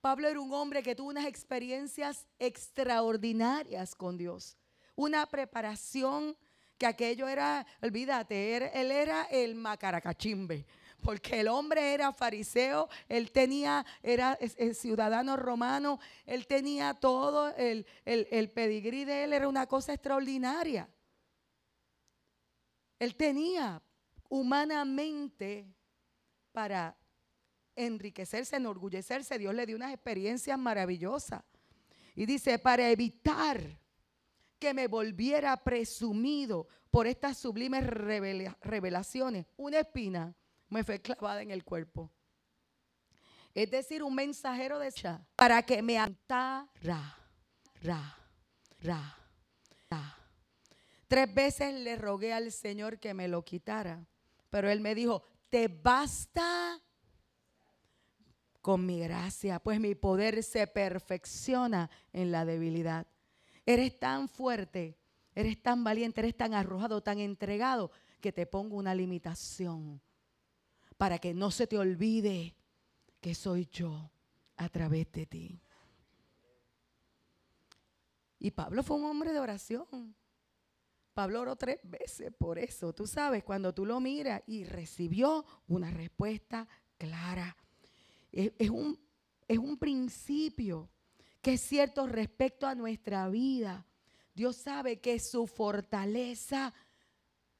[0.02, 4.56] Pablo era un hombre que tuvo unas experiencias extraordinarias con Dios,
[4.94, 6.38] una preparación
[6.78, 10.68] que aquello era, olvídate, él era el macaracachimbe,
[11.02, 17.88] porque el hombre era fariseo, él tenía, era el ciudadano romano, él tenía todo, el,
[18.06, 20.88] el pedigrí de él era una cosa extraordinaria.
[23.00, 23.82] Él tenía
[24.30, 25.66] humanamente
[26.52, 26.96] para
[27.76, 31.44] enriquecerse, enorgullecerse, Dios le dio unas experiencias maravillosas.
[32.16, 33.80] Y dice, para evitar
[34.60, 40.36] que me volviera presumido por estas sublimes revelaciones, una espina
[40.70, 42.12] me fue clavada en el cuerpo.
[43.54, 47.18] Es decir, un mensajero de Shah para que me antara, ra,
[47.82, 48.18] ra,
[48.82, 49.18] ra.
[51.12, 54.08] Tres veces le rogué al Señor que me lo quitara,
[54.50, 56.82] pero él me dijo, te basta
[58.62, 63.08] con mi gracia, pues mi poder se perfecciona en la debilidad.
[63.66, 64.98] Eres tan fuerte,
[65.36, 70.00] eres tan valiente, eres tan arrojado, tan entregado, que te pongo una limitación
[70.98, 72.56] para que no se te olvide
[73.20, 74.12] que soy yo
[74.58, 75.60] a través de ti.
[78.38, 80.16] Y Pablo fue un hombre de oración.
[81.14, 82.94] Pablo oró tres veces por eso.
[82.94, 87.58] Tú sabes, cuando tú lo miras y recibió una respuesta clara.
[88.32, 89.00] Es, un,
[89.48, 90.90] es un principio
[91.42, 93.86] que es cierto respecto a nuestra vida.
[94.34, 96.74] Dios sabe que su fortaleza,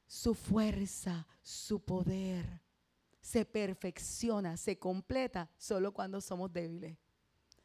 [0.08, 2.62] su fuerza, su poder
[3.20, 6.98] se perfecciona, se completa solo cuando somos débiles.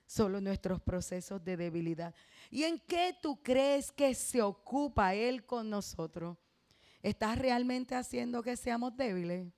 [0.07, 2.15] Solo nuestros procesos de debilidad.
[2.49, 6.39] ¿Y en qué tú crees que se ocupa Él con nosotros?
[7.03, 9.53] ¿Estás realmente haciendo que seamos débiles?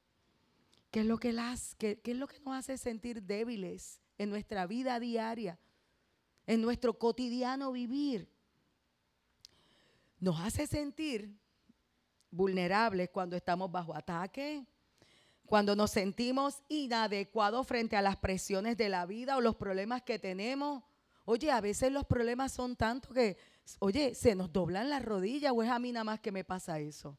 [0.90, 4.66] ¿Qué es lo que, las, qué es lo que nos hace sentir débiles en nuestra
[4.66, 5.59] vida diaria?
[6.48, 8.27] en nuestro cotidiano vivir.
[10.18, 11.38] Nos hace sentir
[12.31, 14.66] vulnerables cuando estamos bajo ataque,
[15.44, 20.18] cuando nos sentimos inadecuados frente a las presiones de la vida o los problemas que
[20.18, 20.83] tenemos.
[21.27, 23.37] Oye, a veces los problemas son tantos que,
[23.79, 26.81] oye, se nos doblan las rodillas o es a mí nada más que me pasa
[26.81, 27.18] eso.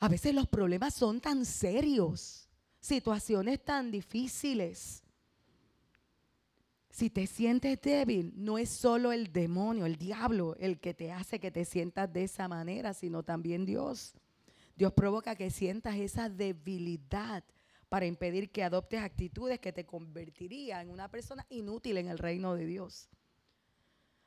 [0.00, 2.48] A veces los problemas son tan serios,
[2.80, 5.02] situaciones tan difíciles
[6.98, 11.38] si te sientes débil, no es solo el demonio, el diablo, el que te hace
[11.38, 14.14] que te sientas de esa manera, sino también Dios.
[14.74, 17.44] Dios provoca que sientas esa debilidad
[17.88, 22.56] para impedir que adoptes actitudes que te convertirían en una persona inútil en el reino
[22.56, 23.08] de Dios.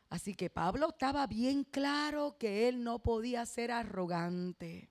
[0.09, 4.90] Así que Pablo estaba bien claro que él no podía ser arrogante.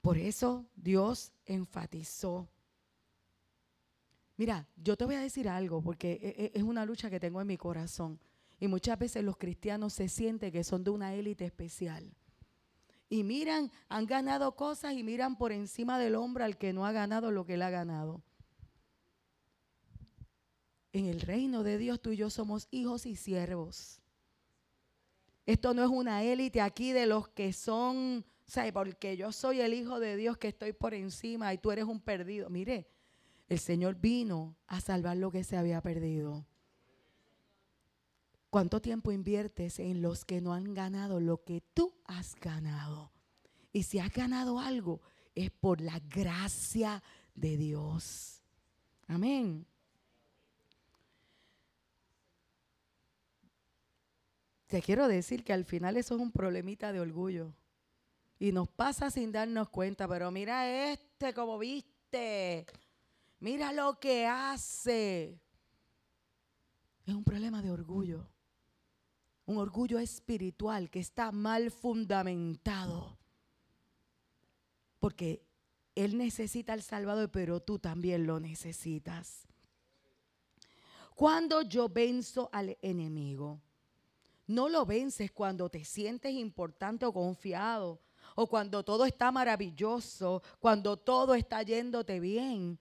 [0.00, 2.48] Por eso Dios enfatizó
[4.38, 7.40] Mira, yo te voy a decir algo porque e, e, es una lucha que tengo
[7.40, 8.20] en mi corazón.
[8.60, 12.14] Y muchas veces los cristianos se sienten que son de una élite especial.
[13.10, 16.92] Y miran, han ganado cosas y miran por encima del hombre al que no ha
[16.92, 18.22] ganado lo que él ha ganado.
[20.92, 24.00] En el reino de Dios tú y yo somos hijos y siervos.
[25.46, 28.72] Esto no es una élite aquí de los que son, ¿sabes?
[28.72, 32.00] Porque yo soy el hijo de Dios que estoy por encima y tú eres un
[32.00, 32.48] perdido.
[32.50, 32.88] Mire,
[33.48, 36.46] el Señor vino a salvar lo que se había perdido.
[38.50, 43.12] ¿Cuánto tiempo inviertes en los que no han ganado lo que tú has ganado?
[43.72, 45.02] Y si has ganado algo,
[45.34, 47.02] es por la gracia
[47.34, 48.42] de Dios.
[49.06, 49.66] Amén.
[54.66, 57.54] Te quiero decir que al final eso es un problemita de orgullo.
[58.38, 62.66] Y nos pasa sin darnos cuenta, pero mira este como viste.
[63.40, 65.40] Mira lo que hace.
[67.06, 68.28] Es un problema de orgullo.
[69.46, 73.18] Un orgullo espiritual que está mal fundamentado.
[75.00, 75.42] Porque
[75.94, 79.48] Él necesita al Salvador, pero tú también lo necesitas.
[81.14, 83.60] Cuando yo venzo al enemigo,
[84.46, 88.00] no lo vences cuando te sientes importante o confiado,
[88.40, 92.78] o cuando todo está maravilloso, cuando todo está yéndote bien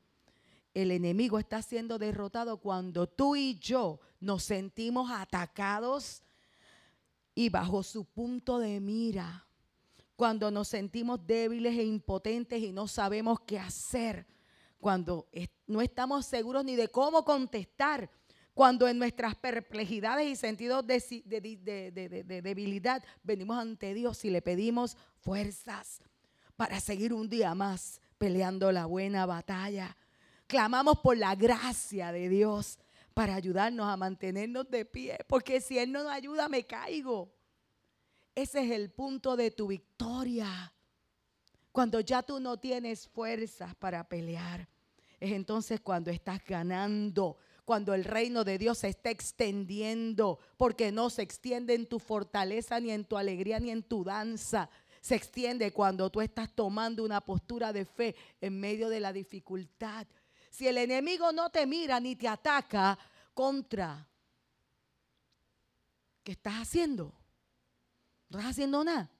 [0.71, 6.21] el enemigo está siendo derrotado cuando tú y yo nos sentimos atacados
[7.33, 9.47] y bajo su punto de mira,
[10.15, 14.27] cuando nos sentimos débiles e impotentes y no sabemos qué hacer,
[14.79, 15.27] cuando
[15.65, 18.11] no estamos seguros ni de cómo contestar,
[18.57, 26.01] cuando en nuestras perplejidades y sentidos de, debilidad venimos ante Dios y le pedimos fuerzas
[26.55, 29.95] para seguir un día más peleando la buena batalla.
[30.47, 32.79] Clamamos por la gracia de Dios
[33.13, 37.31] para ayudarnos a mantenernos de pie, porque si Él no nos ayuda me caigo.
[38.33, 40.73] Ese es el punto de tu victoria.
[41.71, 44.67] Cuando ya tú no tienes fuerzas para pelear,
[45.19, 47.37] es entonces cuando estás ganando,
[47.67, 52.79] cuando el reino de Dios se está extendiendo, porque no se extiende en tu fortaleza,
[52.79, 54.69] ni en tu alegría, ni en tu danza.
[55.01, 60.07] Se extiende cuando tú estás tomando una postura de fe en medio de la dificultad.
[60.49, 62.97] Si el enemigo no te mira ni te ataca
[63.33, 64.07] contra,
[66.23, 67.13] ¿qué estás haciendo?
[68.29, 69.11] No estás haciendo nada.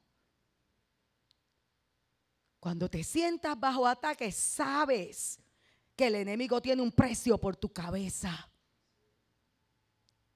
[2.62, 5.38] Cuando te sientas bajo ataque, sabes
[5.98, 8.50] que el enemigo tiene un precio por tu cabeza.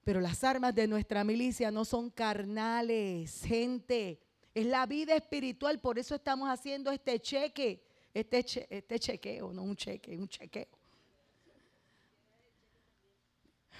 [0.04, 4.20] Pero las armas de nuestra milicia no son carnales, gente.
[4.56, 9.76] Es la vida espiritual, por eso estamos haciendo este cheque, este, este chequeo, no un
[9.76, 10.68] cheque, un chequeo.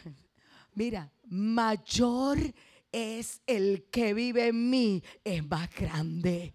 [0.76, 2.38] Mira, mayor
[2.92, 6.54] es el que vive en mí, es más grande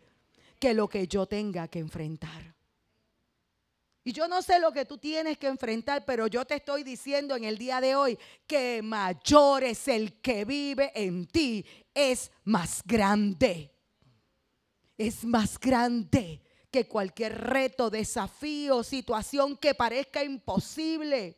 [0.60, 2.55] que lo que yo tenga que enfrentar.
[4.06, 7.34] Y yo no sé lo que tú tienes que enfrentar, pero yo te estoy diciendo
[7.34, 12.84] en el día de hoy que mayor es el que vive en ti, es más
[12.84, 13.74] grande.
[14.96, 16.40] Es más grande
[16.70, 21.36] que cualquier reto, desafío, situación que parezca imposible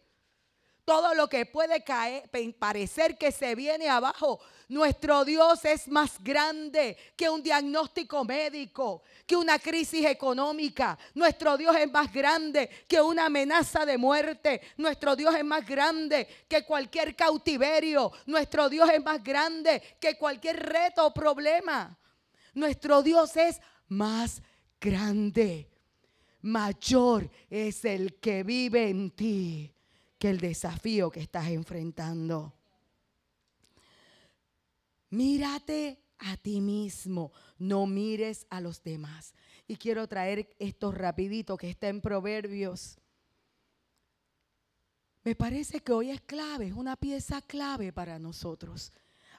[0.88, 4.40] todo lo que puede caer, parecer que se viene abajo.
[4.68, 10.98] Nuestro Dios es más grande que un diagnóstico médico, que una crisis económica.
[11.12, 14.62] Nuestro Dios es más grande que una amenaza de muerte.
[14.78, 18.10] Nuestro Dios es más grande que cualquier cautiverio.
[18.24, 21.98] Nuestro Dios es más grande que cualquier reto o problema.
[22.54, 24.40] Nuestro Dios es más
[24.80, 25.68] grande.
[26.40, 29.74] Mayor es el que vive en ti
[30.18, 32.52] que el desafío que estás enfrentando.
[35.10, 39.34] Mírate a ti mismo, no mires a los demás.
[39.66, 42.98] Y quiero traer esto rapidito que está en Proverbios.
[45.24, 48.92] Me parece que hoy es clave, es una pieza clave para nosotros.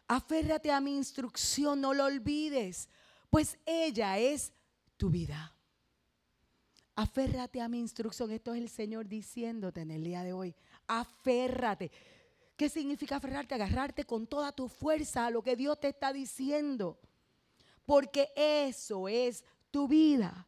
[0.08, 2.90] Aférrate a mi instrucción, no lo olvides,
[3.30, 4.54] pues ella es
[4.98, 5.56] tu vida.
[6.96, 8.30] Aférrate a mi instrucción.
[8.32, 10.54] Esto es el Señor diciéndote en el día de hoy
[10.90, 11.92] aférrate.
[12.58, 13.56] ¿Qué significa aferrarte?
[13.56, 17.00] Agarrarte con toda tu fuerza a lo que Dios te está diciendo.
[17.86, 20.46] Porque eso es tu vida.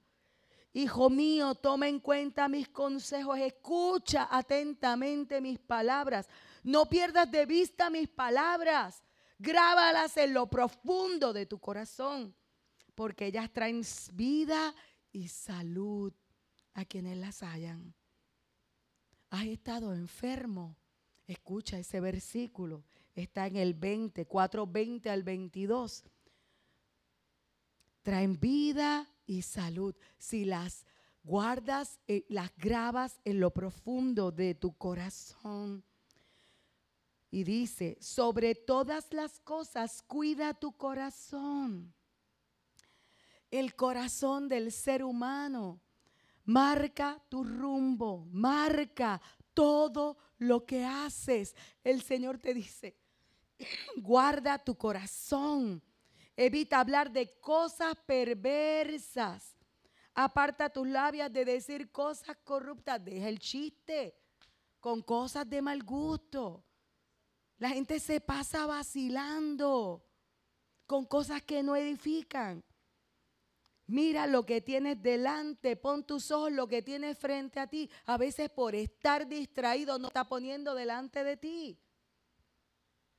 [0.74, 6.28] Hijo mío, toma en cuenta mis consejos, escucha atentamente mis palabras.
[6.64, 9.04] No pierdas de vista mis palabras.
[9.38, 12.36] Grábalas en lo profundo de tu corazón,
[12.94, 13.82] porque ellas traen
[14.14, 14.74] vida
[15.12, 16.14] y salud
[16.74, 17.96] a quienes las hayan
[19.32, 20.76] has estado enfermo,
[21.26, 22.84] escucha ese versículo.
[23.16, 26.04] Está en el 20, 4, 20 al 22.
[28.04, 30.86] Traen vida y salud si las
[31.24, 35.84] guardas, y las grabas en lo profundo de tu corazón.
[37.30, 41.94] Y dice, sobre todas las cosas, cuida tu corazón.
[43.50, 45.80] El corazón del ser humano
[46.46, 49.22] Marca tu rumbo, marca
[49.54, 51.56] todo lo que haces.
[51.84, 52.98] El Señor te dice,
[53.98, 55.82] guarda tu corazón,
[56.36, 59.56] evita hablar de cosas perversas,
[60.14, 64.16] aparta tus labios de decir cosas corruptas, deja el chiste
[64.80, 66.66] con cosas de mal gusto.
[67.60, 70.04] La gente se pasa vacilando
[70.88, 72.64] con cosas que no edifican.
[73.92, 77.90] Mira lo que tienes delante, pon tus ojos lo que tienes frente a ti.
[78.06, 81.78] A veces por estar distraído no está poniendo delante de ti.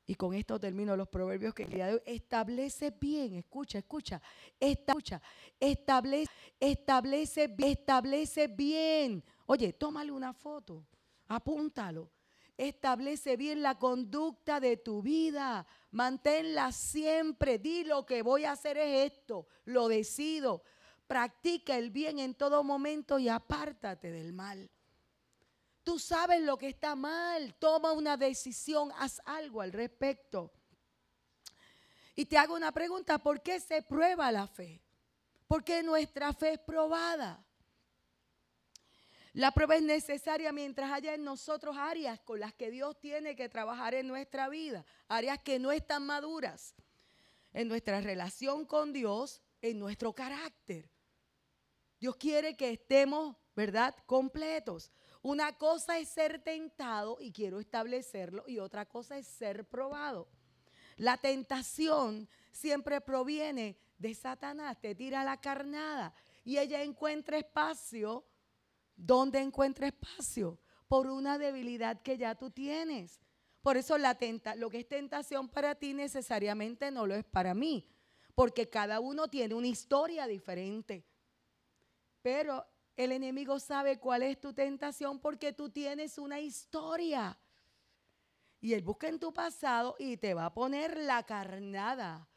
[0.06, 2.02] Y con esto termino los proverbios que día de.
[2.06, 4.22] Establece bien, escucha, escucha,
[4.58, 5.20] escucha,
[5.60, 9.22] establece, establece, establece bien.
[9.44, 10.86] Oye, tómale una foto,
[11.28, 12.10] apúntalo.
[12.56, 15.66] Establece bien la conducta de tu vida.
[15.90, 17.58] Manténla siempre.
[17.58, 19.46] Di lo que voy a hacer es esto.
[19.64, 20.62] Lo decido.
[21.06, 24.70] Practica el bien en todo momento y apártate del mal.
[25.82, 27.54] Tú sabes lo que está mal.
[27.58, 28.92] Toma una decisión.
[28.96, 30.52] Haz algo al respecto.
[32.14, 33.18] Y te hago una pregunta.
[33.18, 34.82] ¿Por qué se prueba la fe?
[35.48, 37.44] Porque nuestra fe es probada.
[39.34, 43.48] La prueba es necesaria mientras haya en nosotros áreas con las que Dios tiene que
[43.48, 46.74] trabajar en nuestra vida, áreas que no están maduras,
[47.54, 50.90] en nuestra relación con Dios, en nuestro carácter.
[51.98, 54.90] Dios quiere que estemos, ¿verdad?, completos.
[55.22, 60.28] Una cosa es ser tentado y quiero establecerlo y otra cosa es ser probado.
[60.96, 66.12] La tentación siempre proviene de Satanás, te tira la carnada
[66.44, 68.26] y ella encuentra espacio.
[69.04, 70.60] ¿Dónde encuentra espacio?
[70.86, 73.20] Por una debilidad que ya tú tienes.
[73.60, 77.52] Por eso la tenta, lo que es tentación para ti necesariamente no lo es para
[77.52, 77.88] mí,
[78.36, 81.04] porque cada uno tiene una historia diferente.
[82.22, 82.64] Pero
[82.96, 87.36] el enemigo sabe cuál es tu tentación porque tú tienes una historia.
[88.60, 92.28] Y él busca en tu pasado y te va a poner la carnada.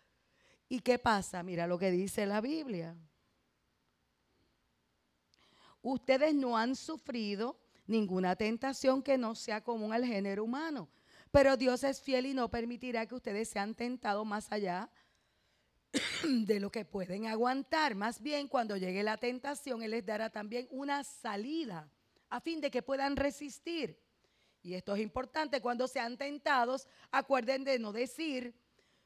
[0.68, 1.44] ¿Y qué pasa?
[1.44, 2.98] Mira lo que dice la Biblia.
[5.88, 10.90] Ustedes no han sufrido ninguna tentación que no sea común al género humano.
[11.30, 14.90] Pero Dios es fiel y no permitirá que ustedes sean tentados más allá
[16.24, 17.94] de lo que pueden aguantar.
[17.94, 21.88] Más bien, cuando llegue la tentación, Él les dará también una salida
[22.30, 24.02] a fin de que puedan resistir.
[24.64, 28.56] Y esto es importante, cuando sean tentados, acuerden de no decir,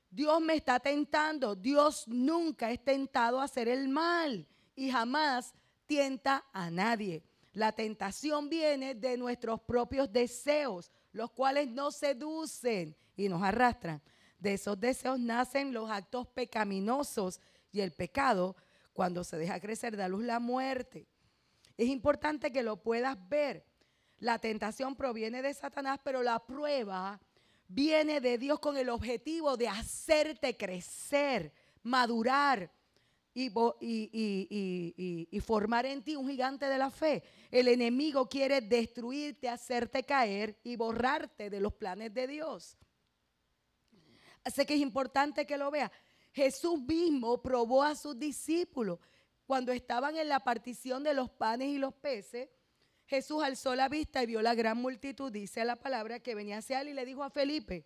[0.10, 1.58] Dios me está tentando.
[1.58, 5.54] Dios nunca es tentado a hacer el mal y jamás
[5.90, 7.24] tienta a nadie.
[7.52, 14.00] La tentación viene de nuestros propios deseos, los cuales nos seducen y nos arrastran.
[14.38, 18.56] De esos deseos nacen los actos pecaminosos y el pecado,
[18.94, 21.08] cuando se deja crecer, da luz la muerte.
[21.76, 23.66] Es importante que lo puedas ver.
[24.20, 27.20] La tentación proviene de Satanás, pero la prueba
[27.68, 32.72] viene de Dios con el objetivo de hacerte crecer, madurar
[33.40, 37.24] y, formar en ti un gigante de la fe.
[37.52, 42.78] El enemigo quiere destruirte, hacerte caer y borrarte de los planes de Dios.
[44.44, 45.92] Así que es importante que lo vea.
[46.32, 49.00] Jesús mismo probó a sus discípulos
[49.46, 52.50] cuando estaban en la partición de los panes y los peces.
[53.06, 56.82] Jesús alzó la vista y vio la gran multitud, dice la palabra, que venía hacia
[56.82, 57.84] él y le dijo a Felipe,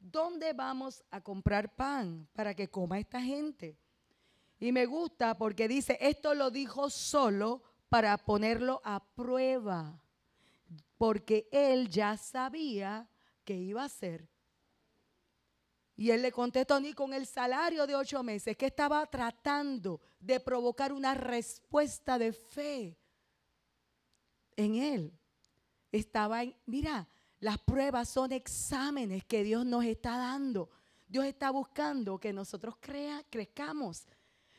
[0.00, 3.78] ¿dónde vamos a comprar pan para que coma esta gente?
[4.58, 10.02] Y me gusta porque dice, esto lo dijo solo para ponerlo a prueba,
[10.96, 13.08] porque él ya sabía
[13.44, 14.28] que iba a ser
[15.98, 20.38] y él le contestó, ni con el salario de ocho meses, que estaba tratando de
[20.38, 22.96] provocar una respuesta de fe
[24.54, 25.12] en él.
[25.90, 27.08] Estaba en, mira,
[27.40, 30.70] las pruebas son exámenes que Dios nos está dando.
[31.08, 34.06] Dios está buscando que nosotros crea, crezcamos.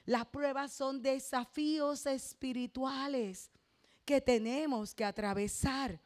[0.10, 3.52] Las pruebas son desafíos espirituales
[4.04, 6.02] que tenemos que atravesar.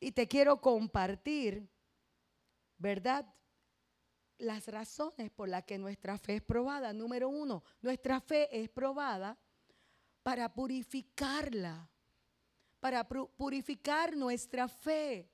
[0.00, 1.66] Y te quiero compartir,
[2.76, 3.24] ¿verdad?
[4.36, 6.92] las razones por las que nuestra fe es probada.
[6.92, 9.38] Número uno, nuestra fe es probada
[10.22, 11.88] para purificarla,
[12.80, 15.30] para purificar nuestra fe.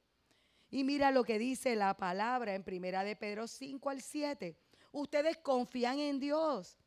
[0.71, 4.57] Y mira lo que dice la palabra en primera de Pedro 5 al 7.
[4.93, 6.79] Ustedes confían en Dios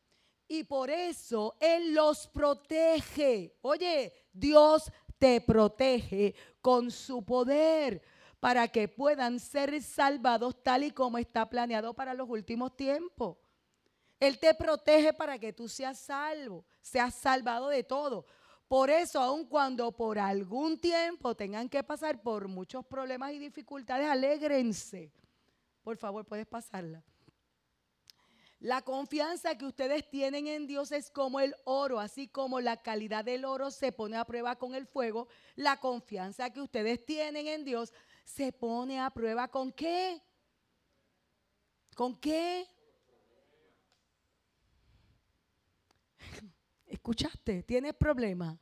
[0.48, 3.56] y por eso Él los protege.
[3.62, 8.02] Oye, Dios te protege con su poder
[8.40, 13.38] para que puedan ser salvados tal y como está planeado para los últimos tiempos.
[14.20, 18.26] Él te protege para que tú seas salvo, seas salvado de todo.
[18.68, 24.08] Por eso, aun cuando por algún tiempo tengan que pasar por muchos problemas y dificultades,
[24.08, 25.12] alégrense.
[25.82, 27.02] Por favor, puedes pasarla.
[28.60, 33.24] La confianza que ustedes tienen en Dios es como el oro, así como la calidad
[33.24, 37.64] del oro se pone a prueba con el fuego, la confianza que ustedes tienen en
[37.64, 37.92] Dios
[38.24, 40.22] se pone a prueba con qué?
[41.94, 42.66] ¿Con qué?
[46.86, 47.62] ¿Escuchaste?
[47.62, 48.58] ¿Tienes problema?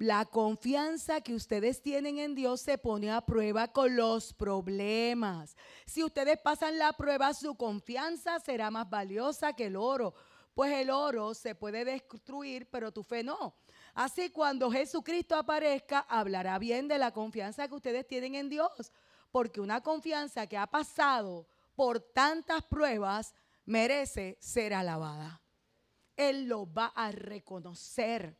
[0.00, 5.54] La confianza que ustedes tienen en Dios se pone a prueba con los problemas.
[5.84, 10.14] Si ustedes pasan la prueba, su confianza será más valiosa que el oro,
[10.54, 13.54] pues el oro se puede destruir, pero tu fe no.
[13.92, 18.94] Así cuando Jesucristo aparezca, hablará bien de la confianza que ustedes tienen en Dios,
[19.30, 21.46] porque una confianza que ha pasado
[21.76, 23.34] por tantas pruebas
[23.66, 25.42] merece ser alabada.
[26.16, 28.39] Él lo va a reconocer,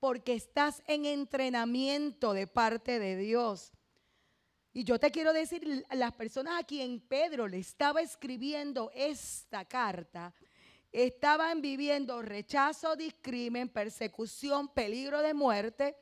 [0.00, 3.72] porque estás en entrenamiento de parte de Dios.
[4.72, 10.34] Y yo te quiero decir, las personas a quien Pedro le estaba escribiendo esta carta,
[10.90, 15.96] estaban viviendo rechazo, discrimen, persecución, peligro de muerte.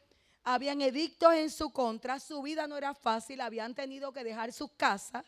[0.45, 4.71] Habían edictos en su contra, su vida no era fácil, habían tenido que dejar sus
[4.73, 5.25] casas,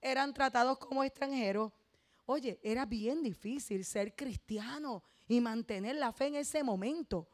[0.00, 1.72] eran tratados como extranjeros.
[2.24, 7.28] Oye, era bien difícil ser cristiano y mantener la fe en ese momento.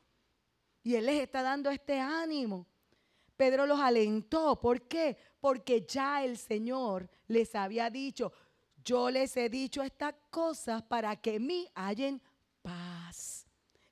[0.83, 2.67] Y Él les está dando este ánimo.
[3.37, 4.61] Pedro los alentó.
[4.61, 5.17] ¿Por qué?
[5.41, 8.33] Porque ya el Señor les había dicho,
[8.85, 12.21] yo les he dicho estas cosas para que mí hallen
[12.63, 13.47] paz.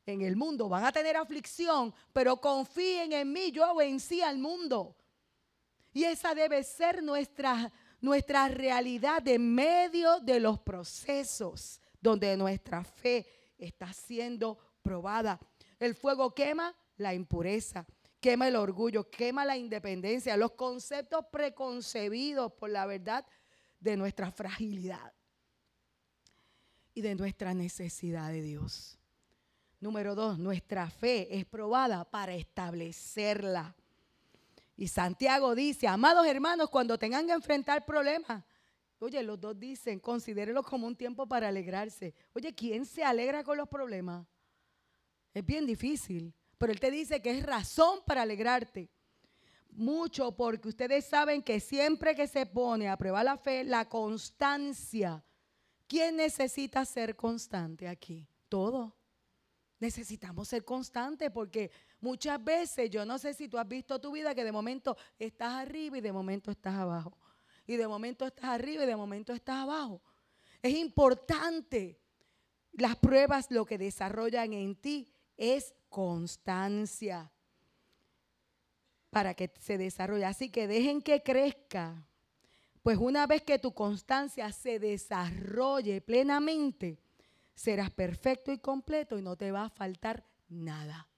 [0.07, 4.97] En el mundo van a tener aflicción, pero confíen en mí, yo vencí al mundo.
[5.93, 13.27] Y esa debe ser nuestra, nuestra realidad en medio de los procesos donde nuestra fe
[13.59, 15.39] está siendo probada.
[15.81, 17.87] El fuego quema la impureza,
[18.21, 23.27] quema el orgullo, quema la independencia, los conceptos preconcebidos por la verdad
[23.81, 25.13] de nuestra fragilidad
[26.93, 28.99] y de nuestra necesidad de Dios.
[29.81, 33.75] Número dos, nuestra fe es probada para establecerla.
[34.77, 38.45] Y Santiago dice, amados hermanos, cuando tengan que enfrentar problemas,
[38.99, 42.15] oye, los dos dicen, considérenlo como un tiempo para alegrarse.
[42.35, 44.27] Oye, ¿quién se alegra con los problemas?
[45.33, 48.91] Es bien difícil, pero él te dice que es razón para alegrarte
[49.73, 55.25] mucho porque ustedes saben que siempre que se pone a prueba la fe, la constancia.
[55.87, 58.27] ¿Quién necesita ser constante aquí?
[58.49, 58.97] Todo.
[59.79, 61.71] Necesitamos ser constantes porque
[62.01, 65.55] muchas veces, yo no sé si tú has visto tu vida que de momento estás
[65.55, 67.17] arriba y de momento estás abajo.
[67.67, 70.03] Y de momento estás arriba y de momento estás abajo.
[70.63, 71.99] Es importante.
[72.73, 77.33] Las pruebas lo que desarrollan en ti es constancia
[79.09, 80.27] para que se desarrolle.
[80.27, 82.07] Así que dejen que crezca.
[82.83, 86.99] Pues una vez que tu constancia se desarrolle plenamente,
[87.55, 91.09] serás perfecto y completo y no te va a faltar nada.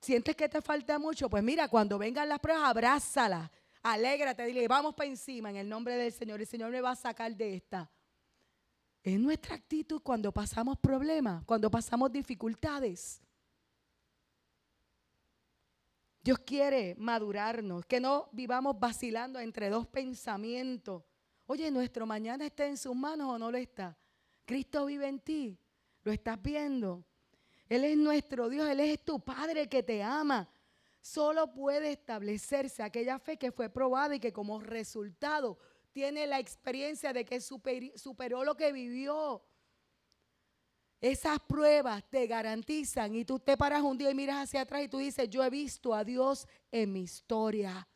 [0.00, 1.28] ¿Sientes que te falta mucho?
[1.28, 3.50] Pues mira, cuando vengan las pruebas, abrázalas,
[3.82, 6.40] alégrate, dile, vamos para encima en el nombre del Señor.
[6.40, 7.90] El Señor me va a sacar de esta.
[9.02, 13.22] Es nuestra actitud cuando pasamos problemas, cuando pasamos dificultades.
[16.22, 21.04] Dios quiere madurarnos, que no vivamos vacilando entre dos pensamientos.
[21.46, 23.96] Oye, nuestro mañana está en sus manos o no lo está.
[24.44, 25.58] Cristo vive en ti.
[26.02, 27.04] ¿Lo estás viendo?
[27.68, 30.48] Él es nuestro Dios, Él es tu Padre que te ama.
[31.00, 35.58] Solo puede establecerse aquella fe que fue probada y que como resultado
[35.98, 39.42] tiene la experiencia de que superó lo que vivió.
[41.00, 44.88] Esas pruebas te garantizan y tú te paras un día y miras hacia atrás y
[44.88, 47.88] tú dices, yo he visto a Dios en mi historia.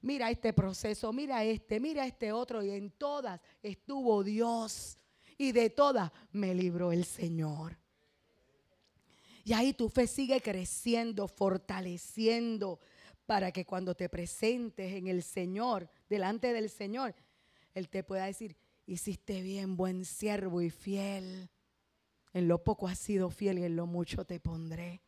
[0.00, 4.96] Mira este proceso, mira este, mira este otro y en todas estuvo Dios
[5.36, 7.76] y de todas me libró el Señor.
[9.44, 12.80] Y ahí tu fe sigue creciendo, fortaleciendo
[13.26, 17.14] para que cuando te presentes en el Señor, delante del Señor,
[17.74, 18.56] Él te pueda decir,
[18.86, 21.50] hiciste bien, buen siervo y fiel.
[22.32, 25.02] En lo poco has sido fiel y en lo mucho te pondré.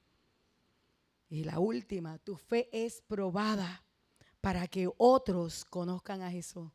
[1.29, 3.85] Y la última, tu fe es probada
[4.41, 6.71] para que otros conozcan a Jesús.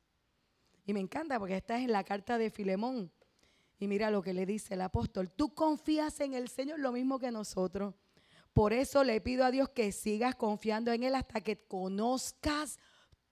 [0.86, 3.12] Y me encanta porque esta es en la carta de Filemón.
[3.80, 5.32] Y mira lo que le dice el apóstol.
[5.32, 7.96] Tú confías en el Señor lo mismo que nosotros.
[8.54, 12.78] Por eso le pido a Dios que sigas confiando en Él hasta que conozcas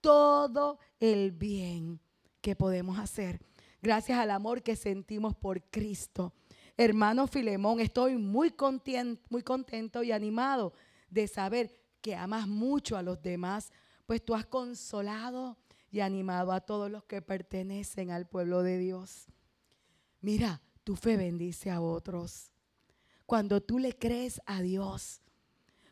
[0.00, 2.00] todo el bien
[2.40, 3.40] que podemos hacer.
[3.82, 6.34] Gracias al amor que sentimos por Cristo.
[6.76, 10.72] Hermano Filemón, estoy muy contento, muy contento y animado
[11.10, 13.70] de saber que amas mucho a los demás,
[14.06, 15.58] pues tú has consolado
[15.90, 19.26] y animado a todos los que pertenecen al pueblo de Dios.
[20.20, 22.50] Mira, tu fe bendice a otros.
[23.26, 25.20] Cuando tú le crees a Dios,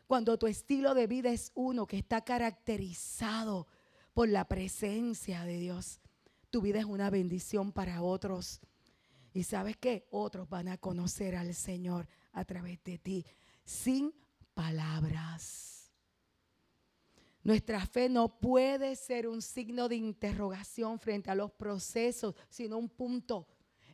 [0.07, 3.67] cuando tu estilo de vida es uno que está caracterizado
[4.13, 6.01] por la presencia de Dios,
[6.49, 8.59] tu vida es una bendición para otros.
[9.33, 10.07] Y sabes qué?
[10.11, 13.25] Otros van a conocer al Señor a través de ti,
[13.63, 14.13] sin
[14.53, 15.91] palabras.
[17.43, 22.89] Nuestra fe no puede ser un signo de interrogación frente a los procesos, sino un
[22.89, 23.47] punto.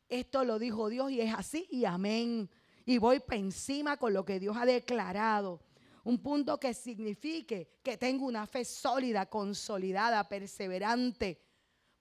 [0.10, 2.50] Esto lo dijo Dios y es así y amén.
[2.86, 5.62] Y voy para encima con lo que Dios ha declarado.
[6.04, 11.40] Un punto que signifique que tengo una fe sólida, consolidada, perseverante,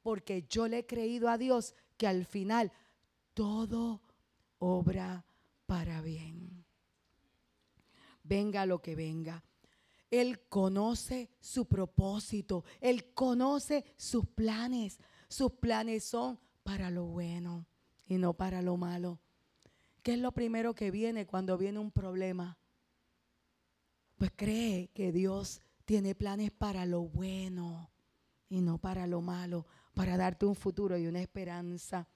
[0.04, 2.70] porque yo le he creído a Dios que al final
[3.32, 4.02] todo
[4.58, 5.24] obra
[5.64, 6.66] para bien.
[8.22, 9.42] Venga lo que venga.
[10.10, 15.00] Él conoce su propósito, Él conoce sus planes.
[15.26, 17.66] Sus planes son para lo bueno
[18.06, 19.18] y no para lo malo.
[20.02, 22.58] ¿Qué es lo primero que viene cuando viene un problema?
[24.16, 27.90] Pues cree que Dios tiene planes para lo bueno
[28.50, 32.08] y no para lo malo, para darte un futuro y una esperanza.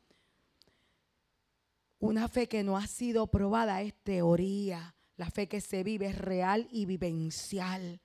[2.01, 4.95] Una fe que no ha sido probada es teoría.
[5.17, 8.01] La fe que se vive es real y vivencial.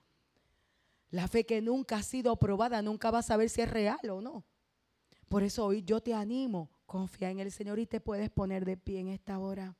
[1.09, 4.21] La fe que nunca ha sido probada nunca va a saber si es real o
[4.21, 4.45] no.
[5.29, 8.77] Por eso hoy yo te animo, confía en el Señor y te puedes poner de
[8.77, 9.75] pie en esta hora.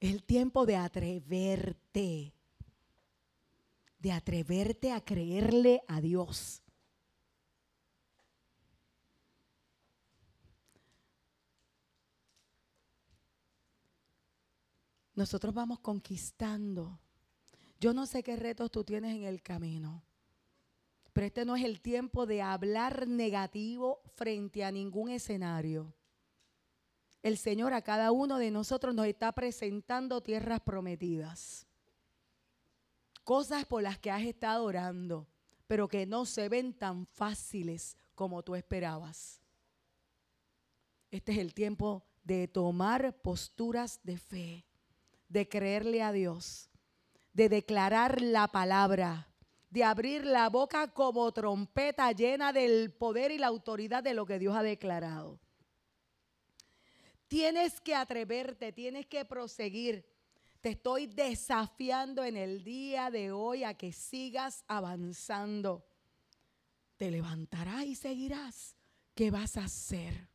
[0.00, 2.32] el tiempo de atreverte,
[4.00, 6.62] de atreverte a creerle a Dios.
[15.14, 16.98] Nosotros vamos conquistando.
[17.78, 20.02] Yo no sé qué retos tú tienes en el camino,
[21.12, 25.94] pero este no es el tiempo de hablar negativo frente a ningún escenario
[27.22, 31.66] el Señor a cada uno de nosotros nos está presentando tierras prometidas.
[33.30, 35.28] Cosas por las que has estado orando,
[35.68, 39.40] pero que no se ven tan fáciles como tú esperabas.
[41.12, 44.66] Este es el tiempo de tomar posturas de fe,
[45.28, 46.70] de creerle a Dios,
[47.32, 49.28] de declarar la palabra,
[49.70, 54.40] de abrir la boca como trompeta llena del poder y la autoridad de lo que
[54.40, 55.38] Dios ha declarado.
[57.28, 60.09] Tienes que atreverte, tienes que proseguir.
[60.60, 65.86] Te estoy desafiando en el día de hoy a que sigas avanzando.
[66.98, 68.76] Te levantarás y seguirás.
[69.14, 70.28] ¿Qué vas a hacer?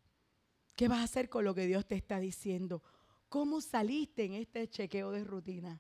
[0.76, 2.82] ¿Qué vas a hacer con lo que Dios te está diciendo?
[3.30, 5.80] ¿Cómo saliste en este chequeo de rutina?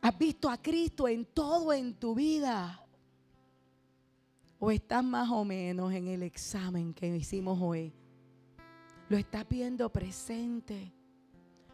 [0.00, 2.86] ¿Has visto a Cristo en todo en tu vida?
[4.60, 7.92] ¿O estás más o menos en el examen que hicimos hoy?
[9.08, 10.92] ¿Lo estás viendo presente?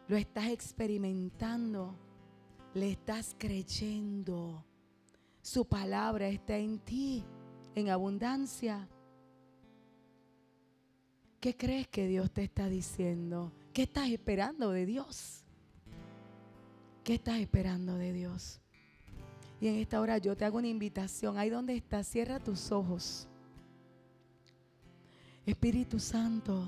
[0.07, 1.95] ¿Lo estás experimentando?
[2.73, 4.63] ¿Le estás creyendo?
[5.41, 7.23] Su palabra está en ti
[7.75, 8.87] en abundancia.
[11.41, 13.51] ¿Qué crees que Dios te está diciendo?
[13.73, 15.43] ¿Qué estás esperando de Dios?
[17.03, 18.61] ¿Qué estás esperando de Dios?
[19.59, 21.37] Y en esta hora yo te hago una invitación.
[21.37, 23.27] Ahí donde estás, cierra tus ojos.
[25.45, 26.65] Espíritu Santo,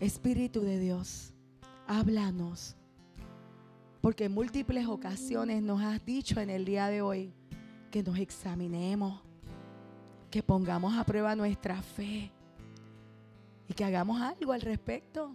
[0.00, 1.32] Espíritu de Dios,
[1.86, 2.76] háblanos.
[4.00, 7.34] Porque en múltiples ocasiones nos has dicho en el día de hoy
[7.90, 9.20] que nos examinemos,
[10.30, 12.30] que pongamos a prueba nuestra fe
[13.66, 15.34] y que hagamos algo al respecto.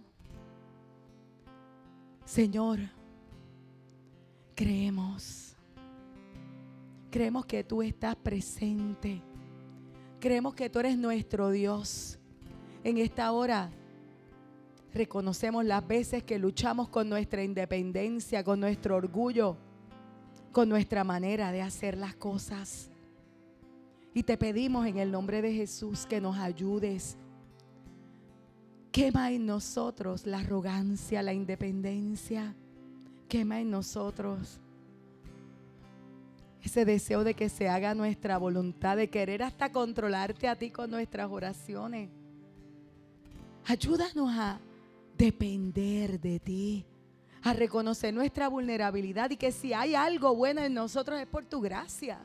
[2.24, 2.80] Señor,
[4.54, 5.56] Creemos.
[7.10, 9.20] Creemos que tú estás presente.
[10.20, 12.18] Creemos que tú eres nuestro Dios.
[12.84, 13.70] En esta hora
[14.94, 19.56] reconocemos las veces que luchamos con nuestra independencia, con nuestro orgullo,
[20.52, 22.90] con nuestra manera de hacer las cosas.
[24.14, 27.18] Y te pedimos en el nombre de Jesús que nos ayudes.
[28.92, 32.54] Quema en nosotros la arrogancia, la independencia
[33.28, 34.60] quema en nosotros
[36.64, 40.90] ese deseo de que se haga nuestra voluntad, de querer hasta controlarte a ti con
[40.90, 42.08] nuestras oraciones.
[43.66, 44.58] Ayúdanos a
[45.16, 46.86] depender de ti,
[47.42, 51.60] a reconocer nuestra vulnerabilidad y que si hay algo bueno en nosotros es por tu
[51.60, 52.18] gracia.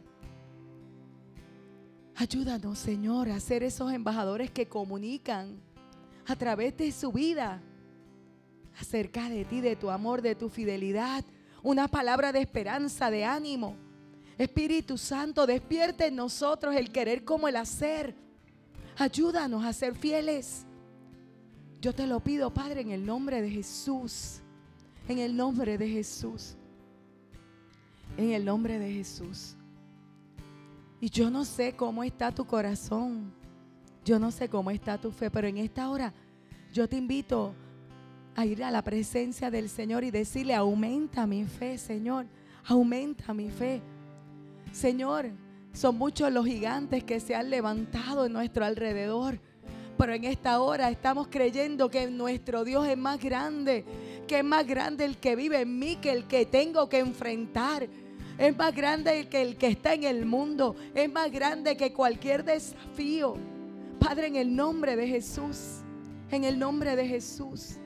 [2.16, 5.62] Ayúdanos, Señor, a ser esos embajadores que comunican
[6.26, 7.62] a través de su vida
[8.80, 11.24] acerca de ti, de tu amor, de tu fidelidad.
[11.64, 13.76] Una palabra de esperanza, de ánimo.
[14.38, 18.16] Espíritu Santo, despierte en nosotros el querer como el hacer.
[18.98, 20.66] Ayúdanos a ser fieles.
[21.82, 24.42] Yo te lo pido, Padre, en el nombre de Jesús.
[25.08, 26.56] En el nombre de Jesús.
[28.18, 29.56] En el nombre de Jesús.
[31.00, 33.34] Y yo no sé cómo está tu corazón.
[34.04, 36.14] Yo no sé cómo está tu fe, pero en esta hora
[36.74, 37.54] yo te invito
[38.36, 42.26] a ir a la presencia del Señor y decirle, aumenta mi fe, Señor,
[42.66, 43.82] aumenta mi fe.
[44.72, 45.32] Señor,
[45.74, 49.40] son muchos los gigantes que se han levantado en nuestro alrededor,
[50.00, 53.86] pero en esta hora estamos creyendo que nuestro Dios es más grande,
[54.28, 57.88] que es más grande el que vive en mí que el que tengo que enfrentar.
[58.40, 60.76] Es más grande que el que está en el mundo.
[60.96, 63.36] Es más grande que cualquier desafío.
[64.00, 65.82] Padre, en el nombre de Jesús.
[66.32, 67.80] En el nombre de Jesús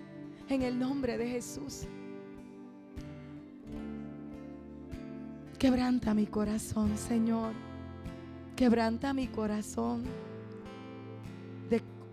[0.49, 1.87] en el nombre de Jesús.
[5.57, 7.53] Quebranta mi corazón, Señor.
[8.55, 10.03] Quebranta mi corazón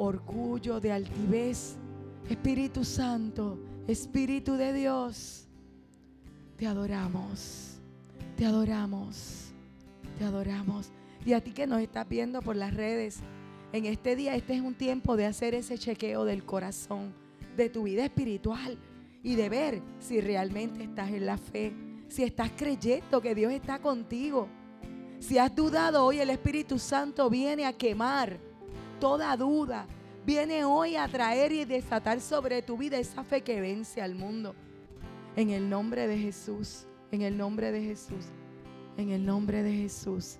[0.00, 1.76] orgullo, de altivez.
[2.28, 5.48] Espíritu Santo, Espíritu de Dios,
[6.56, 7.80] te adoramos,
[8.36, 9.52] te adoramos,
[10.16, 10.92] te adoramos.
[11.24, 13.20] Y a ti que nos estás viendo por las redes,
[13.72, 17.12] en este día, este es un tiempo de hacer ese chequeo del corazón,
[17.56, 18.78] de tu vida espiritual
[19.22, 21.74] y de ver si realmente estás en la fe,
[22.08, 24.48] si estás creyendo que Dios está contigo.
[25.18, 28.49] Si has dudado hoy, el Espíritu Santo viene a quemar
[29.00, 29.86] toda duda.
[30.24, 34.54] Viene hoy a traer y desatar sobre tu vida esa fe que vence al mundo.
[35.34, 38.26] En el nombre de Jesús, en el nombre de Jesús,
[38.96, 40.36] en el nombre de Jesús.